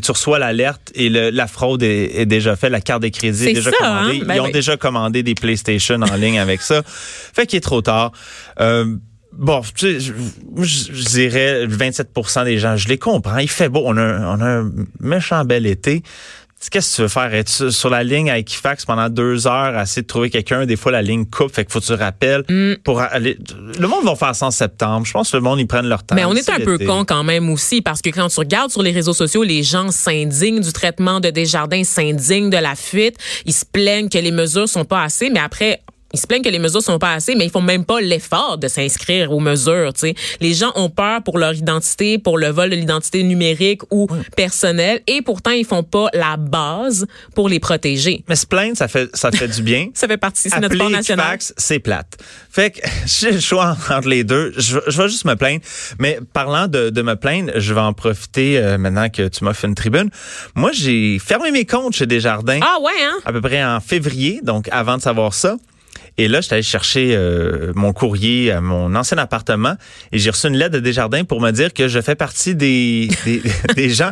tu 0.01 0.11
reçois 0.11 0.39
l'alerte 0.39 0.91
et 0.95 1.09
le- 1.09 1.29
la 1.29 1.47
fraude 1.47 1.83
est, 1.83 2.19
est 2.21 2.25
déjà 2.25 2.55
faite, 2.55 2.71
la 2.71 2.81
carte 2.81 3.03
de 3.03 3.09
crédit 3.09 3.49
est, 3.49 3.53
déjà 3.53 3.71
ça, 3.71 3.77
commandée. 3.77 4.19
hein? 4.21 4.25
Ben 4.25 4.35
ils 4.35 4.39
ont 4.41 4.45
oui. 4.45 4.51
déjà 4.51 4.77
commandé 4.77 5.23
des 5.23 5.35
PlayStation 5.35 6.01
en 6.01 6.15
ligne 6.15 6.39
avec 6.39 6.61
ça. 6.61 6.81
Fait 7.33 7.45
qu'il 7.45 7.57
est 7.57 7.61
trop 7.61 7.81
tard. 7.81 8.11
Euh, 8.59 8.95
Bon, 9.33 9.61
tu 9.61 9.71
sais, 9.93 9.99
je, 10.01 10.11
je- 10.61 10.91
je 10.91 11.05
dirais 11.05 11.65
27% 11.65 12.43
des 12.43 12.57
gens, 12.57 12.75
je 12.75 12.89
les 12.89 12.97
comprends. 12.97 13.37
Il 13.37 13.49
fait 13.49 13.69
beau, 13.69 13.81
on 13.85 13.95
a, 13.95 14.01
un- 14.01 14.37
on 14.37 14.41
a 14.41 14.45
un 14.45 14.71
méchant 14.99 15.45
bel 15.45 15.65
été. 15.65 16.03
Qu'est-ce 16.69 16.91
que 16.91 16.95
tu 16.97 17.01
veux 17.03 17.07
faire? 17.07 17.33
Être 17.33 17.69
sur- 17.71 17.89
la 17.89 18.03
ligne 18.03 18.29
à 18.29 18.37
Equifax 18.37 18.85
pendant 18.85 19.09
deux 19.09 19.47
heures, 19.47 19.75
à 19.77 19.83
essayer 19.83 20.03
de 20.03 20.07
trouver 20.07 20.29
quelqu'un? 20.29 20.65
Des 20.65 20.75
fois, 20.75 20.91
la 20.91 21.01
ligne 21.01 21.25
coupe, 21.25 21.53
fait 21.53 21.65
qu'il 21.65 21.73
faut 21.73 21.79
que 21.79 21.85
tu 21.85 21.93
rappelles 21.93 22.43
Mm. 22.47 22.75
pour 22.83 23.01
aller. 23.01 23.37
Le 23.79 23.87
monde 23.87 24.03
va 24.05 24.15
faire 24.15 24.35
ça 24.35 24.45
en 24.45 24.51
septembre. 24.51 25.05
Je 25.05 25.11
pense 25.11 25.31
que 25.31 25.37
le 25.37 25.43
monde, 25.43 25.59
ils 25.59 25.67
prennent 25.67 25.87
leur 25.87 26.03
temps. 26.03 26.15
Mais 26.15 26.25
on 26.25 26.33
est 26.35 26.49
un 26.49 26.59
peu 26.59 26.77
con 26.77 27.03
quand 27.05 27.23
même 27.23 27.49
aussi 27.49 27.81
parce 27.81 28.01
que 28.01 28.09
quand 28.09 28.27
tu 28.27 28.39
regardes 28.39 28.71
sur 28.71 28.83
les 28.83 28.91
réseaux 28.91 29.13
sociaux, 29.13 29.43
les 29.43 29.63
gens 29.63 29.89
s'indignent 29.91 30.61
du 30.61 30.71
traitement 30.71 31.19
de 31.19 31.29
Desjardins, 31.29 31.83
s'indignent 31.83 32.49
de 32.49 32.57
la 32.57 32.75
fuite, 32.75 33.15
ils 33.45 33.53
se 33.53 33.65
plaignent 33.65 34.09
que 34.09 34.17
les 34.19 34.31
mesures 34.31 34.69
sont 34.69 34.85
pas 34.85 35.03
assez, 35.03 35.29
mais 35.29 35.39
après 35.39 35.81
ils 36.13 36.19
se 36.19 36.27
plaignent 36.27 36.43
que 36.43 36.49
les 36.49 36.59
mesures 36.59 36.81
sont 36.81 36.99
pas 36.99 37.13
assez, 37.13 37.35
mais 37.35 37.45
ils 37.45 37.51
font 37.51 37.61
même 37.61 37.85
pas 37.85 38.01
l'effort 38.01 38.57
de 38.57 38.67
s'inscrire 38.67 39.31
aux 39.31 39.39
mesures. 39.39 39.93
Tu 39.93 39.99
sais, 40.01 40.15
les 40.39 40.53
gens 40.53 40.71
ont 40.75 40.89
peur 40.89 41.23
pour 41.23 41.37
leur 41.37 41.53
identité, 41.53 42.17
pour 42.17 42.37
le 42.37 42.47
vol 42.49 42.69
de 42.69 42.75
l'identité 42.75 43.23
numérique 43.23 43.81
ou 43.91 44.07
personnelle, 44.35 45.01
et 45.07 45.21
pourtant 45.21 45.51
ils 45.51 45.65
font 45.65 45.83
pas 45.83 46.07
la 46.13 46.37
base 46.37 47.05
pour 47.35 47.47
les 47.49 47.59
protéger. 47.59 48.23
Mais 48.27 48.35
se 48.35 48.45
plaindre, 48.45 48.75
ça 48.77 48.87
fait, 48.87 49.09
ça 49.15 49.31
fait 49.31 49.47
du 49.47 49.61
bien. 49.61 49.89
Ça 49.93 50.07
fait 50.07 50.17
partie, 50.17 50.49
c'est 50.49 50.59
notre 50.59 50.75
sport 50.75 50.89
national. 50.89 51.37
C'est 51.57 51.79
plate. 51.79 52.17
Fait 52.49 52.71
que 52.71 52.79
j'ai 53.05 53.31
le 53.31 53.39
choix 53.39 53.77
entre 53.89 54.07
les 54.07 54.23
deux. 54.23 54.53
Je, 54.57 54.75
vais- 54.75 54.81
je 54.87 55.01
vais 55.01 55.09
juste 55.09 55.25
me 55.25 55.35
plaindre. 55.35 55.61
Mais 55.99 56.19
parlant 56.33 56.67
de, 56.67 56.89
de 56.89 57.01
me 57.01 57.15
plaindre, 57.15 57.51
je 57.55 57.73
vais 57.73 57.81
en 57.81 57.93
profiter 57.93 58.57
euh, 58.57 58.77
maintenant 58.77 59.09
que 59.09 59.27
tu 59.27 59.43
m'as 59.43 59.53
fait 59.53 59.67
une 59.67 59.75
tribune. 59.75 60.09
Moi, 60.55 60.71
j'ai 60.73 61.19
fermé 61.19 61.51
mes 61.51 61.65
comptes 61.65 61.95
chez 61.95 62.05
Desjardins 62.07 62.59
Ah 62.63 62.77
ouais, 62.81 62.91
hein? 63.03 63.17
à 63.25 63.31
peu 63.31 63.41
près 63.41 63.63
en 63.63 63.79
février, 63.79 64.39
donc 64.43 64.67
avant 64.71 64.97
de 64.97 65.01
savoir 65.01 65.33
ça. 65.33 65.55
Et 66.17 66.27
là, 66.27 66.41
j'étais 66.41 66.55
allé 66.55 66.63
chercher 66.63 67.15
euh, 67.15 67.71
mon 67.75 67.93
courrier 67.93 68.51
à 68.51 68.61
mon 68.61 68.95
ancien 68.95 69.17
appartement 69.17 69.75
et 70.11 70.19
j'ai 70.19 70.29
reçu 70.29 70.47
une 70.47 70.57
lettre 70.57 70.75
de 70.75 70.79
Desjardins 70.79 71.23
pour 71.23 71.41
me 71.41 71.51
dire 71.51 71.73
que 71.73 71.87
je 71.87 71.99
fais 72.01 72.15
partie 72.15 72.55
des, 72.55 73.09
des, 73.25 73.41
des 73.75 73.89
gens. 73.89 74.11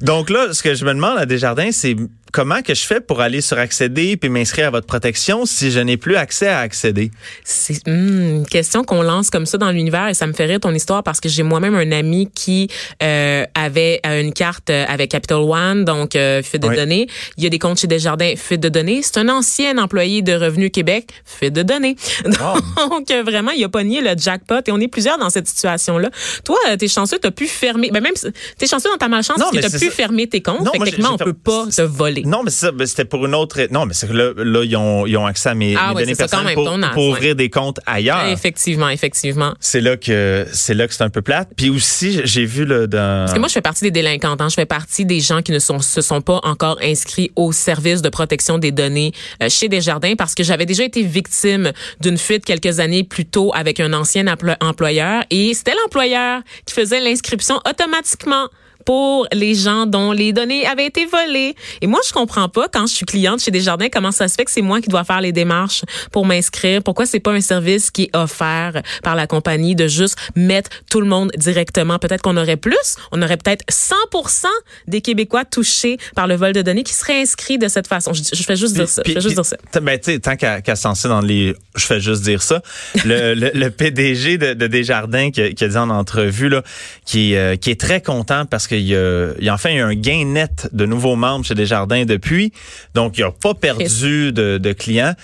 Donc 0.00 0.30
là, 0.30 0.52
ce 0.52 0.62
que 0.62 0.74
je 0.74 0.84
me 0.84 0.94
demande 0.94 1.18
à 1.18 1.26
Desjardins, 1.26 1.72
c'est 1.72 1.96
comment 2.32 2.62
que 2.62 2.74
je 2.74 2.82
fais 2.86 3.00
pour 3.00 3.20
aller 3.20 3.40
sur 3.40 3.58
accéder 3.58 4.16
puis 4.16 4.28
m'inscrire 4.30 4.68
à 4.68 4.70
votre 4.70 4.86
protection 4.86 5.46
si 5.46 5.70
je 5.70 5.80
n'ai 5.80 5.96
plus 5.96 6.16
accès 6.16 6.48
à 6.48 6.60
accéder? 6.60 7.10
C'est 7.44 7.86
hmm, 7.86 8.36
une 8.40 8.46
question 8.46 8.84
qu'on 8.84 9.02
lance 9.02 9.30
comme 9.30 9.46
ça 9.46 9.58
dans 9.58 9.70
l'univers 9.70 10.08
et 10.08 10.14
ça 10.14 10.26
me 10.26 10.32
fait 10.32 10.46
rire 10.46 10.60
ton 10.60 10.74
histoire 10.74 11.02
parce 11.02 11.20
que 11.20 11.28
j'ai 11.28 11.42
moi-même 11.42 11.74
un 11.74 11.92
ami 11.92 12.28
qui 12.34 12.68
euh, 13.02 13.44
avait 13.54 14.00
euh, 14.06 14.20
une 14.20 14.32
carte 14.32 14.70
euh, 14.70 14.84
avec 14.88 15.10
Capital 15.10 15.38
One, 15.38 15.84
donc 15.84 16.16
euh, 16.16 16.42
fuite 16.42 16.62
de 16.62 16.68
Oui. 16.68 16.76
données. 16.76 17.06
Il 17.36 17.44
y 17.44 17.46
a 17.46 17.50
des 17.50 17.58
comptes 17.58 17.78
chez 17.80 17.86
Desjardins, 17.86 18.34
fuite 18.36 18.60
de 18.60 18.68
données. 18.68 19.00
C'est 19.02 19.18
un 19.18 19.28
ancien 19.28 19.76
employé 19.78 20.22
de 20.22 20.32
Revenu 20.32 20.70
Québec, 20.70 21.10
fuite 21.24 21.52
de 21.54 21.62
données. 21.62 21.96
Donc 22.24 23.10
euh, 23.10 23.22
vraiment, 23.22 23.50
il 23.52 23.62
a 23.64 23.68
pogné 23.68 24.00
le 24.00 24.10
jackpot 24.16 24.60
et 24.66 24.72
on 24.72 24.78
est 24.80 24.88
plusieurs 24.88 25.18
dans 25.18 25.30
cette 25.30 25.46
situation-là. 25.48 26.10
Toi, 26.44 26.58
euh, 26.68 26.76
t'es 26.76 26.88
chanceux, 26.88 27.18
t'as 27.18 27.30
pu 27.30 27.46
fermer, 27.46 27.90
ben 27.90 28.02
même 28.02 28.14
t'es 28.58 28.66
chanceux 28.66 28.88
dans 28.90 28.96
ta 28.98 29.08
malchance 29.08 29.38
Non, 29.38 29.46
parce 29.52 29.66
que 29.66 29.70
t'as 29.72 29.78
pu 29.78 29.86
ça. 29.86 29.90
fermer 29.90 30.26
tes 30.26 30.40
comptes. 30.42 30.60
Non, 30.60 30.72
moi, 30.76 30.84
Techniquement, 30.86 31.14
on 31.14 31.18
j'ai 31.18 31.24
peut 31.24 31.30
fait- 31.32 31.42
pas 31.44 31.66
te 31.74 31.82
voler. 31.82 32.19
Non, 32.24 32.42
mais 32.42 32.50
ça, 32.50 32.70
c'était 32.84 33.04
pour 33.04 33.24
une 33.26 33.34
autre. 33.34 33.58
Non, 33.70 33.86
mais 33.86 33.94
c'est 33.94 34.08
que 34.08 34.12
là, 34.12 34.32
là 34.36 34.64
ils, 34.64 34.76
ont, 34.76 35.06
ils 35.06 35.16
ont 35.16 35.26
accès 35.26 35.50
à 35.50 35.54
mes, 35.54 35.74
Ah 35.76 35.90
mes 35.90 35.94
ouais, 35.96 36.02
données 36.02 36.14
personnelles 36.14 36.54
pour, 36.54 36.64
ton 36.66 36.80
pour 36.92 37.04
ouais. 37.04 37.10
ouvrir 37.10 37.34
des 37.36 37.50
comptes 37.50 37.80
ailleurs. 37.86 38.26
Effectivement, 38.26 38.88
effectivement. 38.88 39.54
C'est 39.60 39.80
là 39.80 39.96
que 39.96 40.46
c'est 40.52 40.74
là 40.74 40.86
que 40.86 40.94
c'est 40.94 41.04
un 41.04 41.10
peu 41.10 41.22
plate. 41.22 41.50
Puis 41.56 41.70
aussi, 41.70 42.20
j'ai 42.24 42.44
vu 42.44 42.64
là 42.64 42.86
dans. 42.86 43.24
Parce 43.26 43.34
que 43.34 43.38
moi, 43.38 43.48
je 43.48 43.54
fais 43.54 43.60
partie 43.60 43.84
des 43.84 43.90
délinquantes. 43.90 44.40
Hein. 44.40 44.48
Je 44.48 44.54
fais 44.54 44.66
partie 44.66 45.04
des 45.04 45.20
gens 45.20 45.42
qui 45.42 45.52
ne 45.52 45.58
sont, 45.58 45.80
se 45.80 46.00
sont 46.00 46.20
pas 46.20 46.40
encore 46.42 46.78
inscrits 46.82 47.30
au 47.36 47.52
service 47.52 48.02
de 48.02 48.08
protection 48.08 48.58
des 48.58 48.72
données 48.72 49.12
euh, 49.42 49.48
chez 49.48 49.68
Desjardins 49.68 50.14
parce 50.16 50.34
que 50.34 50.42
j'avais 50.42 50.66
déjà 50.66 50.84
été 50.84 51.02
victime 51.02 51.72
d'une 52.00 52.18
fuite 52.18 52.44
quelques 52.44 52.80
années 52.80 53.04
plus 53.04 53.26
tôt 53.26 53.52
avec 53.54 53.80
un 53.80 53.92
ancien 53.92 54.24
emplo- 54.24 54.56
employeur 54.60 55.22
et 55.30 55.52
c'était 55.54 55.74
l'employeur 55.82 56.42
qui 56.66 56.74
faisait 56.74 57.00
l'inscription 57.00 57.60
automatiquement 57.68 58.48
pour 58.84 59.26
les 59.32 59.54
gens 59.54 59.86
dont 59.86 60.12
les 60.12 60.32
données 60.32 60.66
avaient 60.66 60.86
été 60.86 61.06
volées. 61.06 61.54
Et 61.80 61.86
moi, 61.86 62.00
je 62.06 62.12
comprends 62.12 62.48
pas 62.48 62.68
quand 62.68 62.86
je 62.86 62.94
suis 62.94 63.06
cliente 63.06 63.40
chez 63.40 63.50
Desjardins 63.50 63.88
comment 63.88 64.12
ça 64.12 64.28
se 64.28 64.34
fait 64.34 64.44
que 64.44 64.50
c'est 64.50 64.62
moi 64.62 64.80
qui 64.80 64.88
dois 64.88 65.04
faire 65.04 65.20
les 65.20 65.32
démarches 65.32 65.82
pour 66.12 66.26
m'inscrire? 66.26 66.82
Pourquoi 66.82 67.06
c'est 67.06 67.20
pas 67.20 67.32
un 67.32 67.40
service 67.40 67.90
qui 67.90 68.04
est 68.04 68.16
offert 68.16 68.82
par 69.02 69.14
la 69.16 69.26
compagnie 69.26 69.74
de 69.74 69.88
juste 69.88 70.16
mettre 70.36 70.70
tout 70.90 71.00
le 71.00 71.06
monde 71.06 71.30
directement? 71.36 71.98
Peut-être 71.98 72.22
qu'on 72.22 72.36
aurait 72.36 72.56
plus. 72.56 72.96
On 73.12 73.22
aurait 73.22 73.36
peut-être 73.36 73.64
100% 73.70 74.46
des 74.86 75.00
Québécois 75.00 75.44
touchés 75.44 75.96
par 76.14 76.26
le 76.26 76.34
vol 76.34 76.52
de 76.52 76.62
données 76.62 76.82
qui 76.82 76.94
seraient 76.94 77.20
inscrits 77.20 77.58
de 77.58 77.68
cette 77.68 77.86
façon. 77.86 78.12
Je, 78.12 78.22
je 78.32 78.42
fais 78.42 78.56
juste 78.56 78.74
dire 78.74 78.88
ça. 78.88 79.02
Je 79.06 79.12
fais 79.12 79.20
juste 79.20 79.34
dire 79.34 79.44
ça. 79.44 79.56
Ben, 79.80 79.98
tu 79.98 80.12
sais, 80.12 80.18
tant 80.18 80.36
qu'à 80.36 80.60
lancer 80.90 81.08
dans 81.08 81.20
les. 81.20 81.54
Je 81.76 81.86
fais 81.86 82.00
juste 82.00 82.22
dire 82.22 82.42
ça. 82.42 82.62
Le, 83.04 83.34
le, 83.40 83.50
le 83.54 83.70
PDG 83.70 84.38
de, 84.38 84.54
de 84.54 84.66
Desjardins 84.66 85.30
qui, 85.30 85.54
qui 85.54 85.64
a 85.64 85.68
dit 85.68 85.76
en 85.76 85.90
entrevue, 85.90 86.48
là, 86.48 86.62
qui, 87.04 87.36
euh, 87.36 87.56
qui 87.56 87.70
est 87.70 87.80
très 87.80 88.02
content 88.02 88.44
parce 88.46 88.66
qu'il 88.70 88.86
y 88.86 88.96
a, 88.96 89.32
il 89.38 89.44
y 89.44 89.48
a 89.48 89.54
enfin 89.54 89.70
eu 89.72 89.80
un 89.80 89.94
gain 89.94 90.24
net 90.24 90.68
de 90.72 90.86
nouveaux 90.86 91.16
membres 91.16 91.44
chez 91.44 91.54
Desjardins 91.54 92.04
depuis. 92.04 92.52
Donc, 92.94 93.18
il 93.18 93.24
n'a 93.24 93.30
pas 93.30 93.54
perdu 93.54 94.32
de, 94.32 94.58
de 94.58 94.72
clients. 94.72 95.14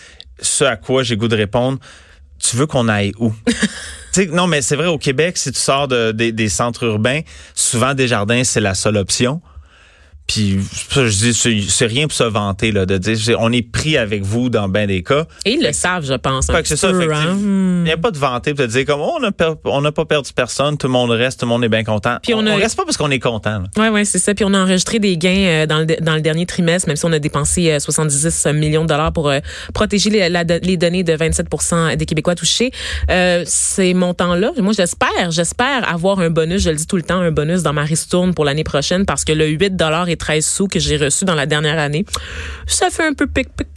Ce 0.40 0.64
à 0.64 0.76
quoi 0.76 1.02
j'ai 1.02 1.16
goût 1.16 1.28
de 1.28 1.36
répondre, 1.36 1.78
tu 2.38 2.56
veux 2.56 2.66
qu'on 2.66 2.88
aille 2.88 3.12
où? 3.18 3.32
Non, 4.32 4.46
mais 4.46 4.62
c'est 4.62 4.76
vrai, 4.76 4.86
au 4.86 4.96
Québec, 4.96 5.36
si 5.36 5.52
tu 5.52 5.58
sors 5.60 5.88
de, 5.88 6.10
des- 6.10 6.32
des 6.32 6.48
centres 6.48 6.84
urbains, 6.84 7.20
souvent 7.54 7.92
Desjardins, 7.92 8.44
c'est 8.44 8.62
la 8.62 8.74
seule 8.74 8.96
option. 8.96 9.42
Puis 10.26 10.58
ça, 10.90 11.06
je 11.06 11.10
dis, 11.10 11.66
c'est 11.68 11.86
rien 11.86 12.08
pour 12.08 12.16
se 12.16 12.24
vanter 12.24 12.72
là, 12.72 12.84
de 12.84 12.98
dire, 12.98 13.36
on 13.40 13.52
est 13.52 13.62
pris 13.62 13.96
avec 13.96 14.22
vous 14.24 14.48
dans 14.50 14.68
bien 14.68 14.86
des 14.86 15.02
cas. 15.04 15.24
Et 15.44 15.52
ils 15.52 15.62
le 15.62 15.72
savent, 15.72 16.04
je 16.04 16.14
pense. 16.14 16.46
Fait 16.48 16.62
que 16.62 16.68
c'est 16.68 16.76
ça. 16.76 16.88
hein. 16.88 16.98
c'est- 17.00 17.42
Il 17.42 17.82
n'y 17.84 17.90
a 17.92 17.96
pas 17.96 18.10
de 18.10 18.18
vanter 18.18 18.52
pour 18.52 18.64
te 18.66 18.70
dire 18.70 18.84
comme 18.84 19.00
oh, 19.00 19.18
on 19.18 19.20
n'a 19.20 19.30
on 19.64 19.80
n'a 19.80 19.92
pas 19.92 20.04
perdu 20.04 20.30
personne, 20.34 20.76
tout 20.76 20.88
le 20.88 20.92
monde 20.92 21.10
reste, 21.12 21.38
tout 21.40 21.46
le 21.46 21.50
monde 21.50 21.62
est 21.64 21.68
bien 21.68 21.84
content. 21.84 22.16
Puis 22.22 22.34
on 22.34 22.44
a- 22.46 22.56
reste 22.56 22.76
pas 22.76 22.84
parce 22.84 22.96
qu'on 22.96 23.10
est 23.12 23.20
content. 23.20 23.60
là. 23.60 23.82
Ouais, 23.82 23.88
ouais, 23.88 24.04
c'est 24.04 24.18
ça. 24.18 24.34
Puis 24.34 24.44
on 24.44 24.52
a 24.52 24.58
enregistré 24.58 24.98
des 24.98 25.16
gains 25.16 25.46
euh, 25.46 25.66
dans, 25.66 25.78
le, 25.78 25.86
dans 26.00 26.14
le 26.16 26.20
dernier 26.20 26.44
trimestre, 26.46 26.88
même 26.88 26.96
si 26.96 27.04
on 27.04 27.12
a 27.12 27.18
dépensé 27.20 27.70
euh, 27.70 27.78
70 27.78 28.46
millions 28.54 28.82
de 28.82 28.88
dollars 28.88 29.12
pour 29.12 29.28
euh, 29.28 29.38
protéger 29.74 30.10
les, 30.10 30.28
la- 30.28 30.42
les 30.44 30.76
données 30.76 31.04
de 31.04 31.12
27% 31.12 31.96
des 31.96 32.06
Québécois 32.06 32.34
touchés. 32.34 32.72
Euh, 33.10 33.44
ces 33.46 33.94
montants-là, 33.94 34.52
moi, 34.60 34.72
j'espère, 34.76 35.30
j'espère 35.30 35.88
avoir 35.88 36.18
un 36.18 36.30
bonus, 36.30 36.62
je 36.62 36.70
le 36.70 36.76
dis 36.76 36.86
tout 36.86 36.96
le 36.96 37.02
temps, 37.02 37.20
un 37.20 37.30
bonus 37.30 37.62
dans 37.62 37.72
ma 37.72 37.84
ristourne 37.84 38.34
pour 38.34 38.44
l'année 38.44 38.64
prochaine 38.64 39.06
parce 39.06 39.24
que 39.24 39.32
le 39.32 39.46
8 39.46 39.76
dollars 39.76 40.08
et 40.16 40.18
13 40.18 40.44
sous 40.44 40.66
que 40.66 40.78
j'ai 40.78 40.96
reçu 40.96 41.24
dans 41.24 41.34
la 41.34 41.46
dernière 41.46 41.78
année, 41.78 42.04
ça 42.66 42.90
fait 42.90 43.06
un 43.06 43.12
peu 43.12 43.26
pic-pic. 43.26 43.68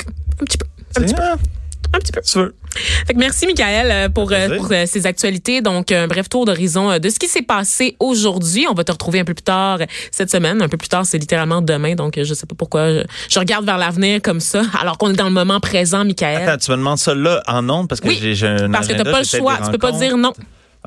Un 0.42 0.46
petit 0.46 0.58
peu. 0.58 0.66
Un 0.96 1.02
petit 1.02 1.14
peu. 1.14 1.24
Un 1.92 2.00
petit 2.00 2.12
peu. 2.12 2.22
tu 2.22 2.38
veux. 2.38 2.56
Fait 3.08 3.14
que 3.14 3.20
merci, 3.20 3.48
Michael, 3.48 3.92
euh, 3.92 4.10
pour, 4.10 4.32
euh, 4.32 4.58
pour 4.58 4.68
euh, 4.72 4.84
ces 4.86 5.08
actualités. 5.08 5.62
Donc, 5.62 5.92
un 5.92 6.08
bref 6.08 6.30
tour 6.30 6.46
d'horizon 6.46 7.00
de 7.00 7.10
ce 7.10 7.18
qui 7.18 7.28
s'est 7.28 7.42
passé 7.42 7.96
aujourd'hui. 8.00 8.68
On 8.70 8.76
va 8.76 8.84
te 8.84 8.92
retrouver 8.92 9.20
un 9.20 9.26
peu 9.26 9.34
plus 9.34 9.44
tard 9.44 9.80
cette 10.12 10.30
semaine. 10.30 10.62
Un 10.62 10.70
peu 10.70 10.78
plus 10.78 10.88
tard, 10.88 11.06
c'est 11.06 11.18
littéralement 11.18 11.62
demain. 11.62 11.96
Donc, 11.96 12.20
je 12.22 12.34
sais 12.34 12.46
pas 12.46 12.56
pourquoi 12.56 12.94
je, 12.94 13.00
je 13.30 13.40
regarde 13.40 13.66
vers 13.66 13.80
l'avenir 13.80 14.22
comme 14.22 14.40
ça, 14.40 14.62
alors 14.80 15.00
qu'on 15.00 15.12
est 15.12 15.18
dans 15.18 15.26
le 15.26 15.32
moment 15.32 15.60
présent, 15.60 16.06
Michael. 16.06 16.48
Attends, 16.48 16.58
tu 16.58 16.72
me 16.72 16.78
demandes 16.78 17.00
ça 17.00 17.16
là 17.16 17.42
en 17.48 17.68
ondes 17.70 17.88
parce 17.88 18.02
que 18.02 18.08
Oui, 18.08 18.20
j'ai 18.22 18.48
un 18.48 18.70
Parce 18.70 18.88
que 18.88 18.94
agenda, 18.94 19.12
pas 19.12 19.20
le 19.20 19.26
choix. 19.26 19.58
Tu 19.66 19.72
peux 19.72 19.78
pas 19.80 19.92
dire 19.92 20.16
non. 20.16 20.34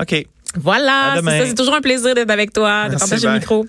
OK. 0.00 0.26
Voilà. 0.56 1.20
C'est 1.24 1.54
toujours 1.54 1.74
un 1.74 1.80
plaisir 1.80 2.14
d'être 2.14 2.30
avec 2.30 2.52
toi, 2.52 2.88
de 2.88 2.96
partager 2.96 3.26
le 3.26 3.34
micro. 3.34 3.66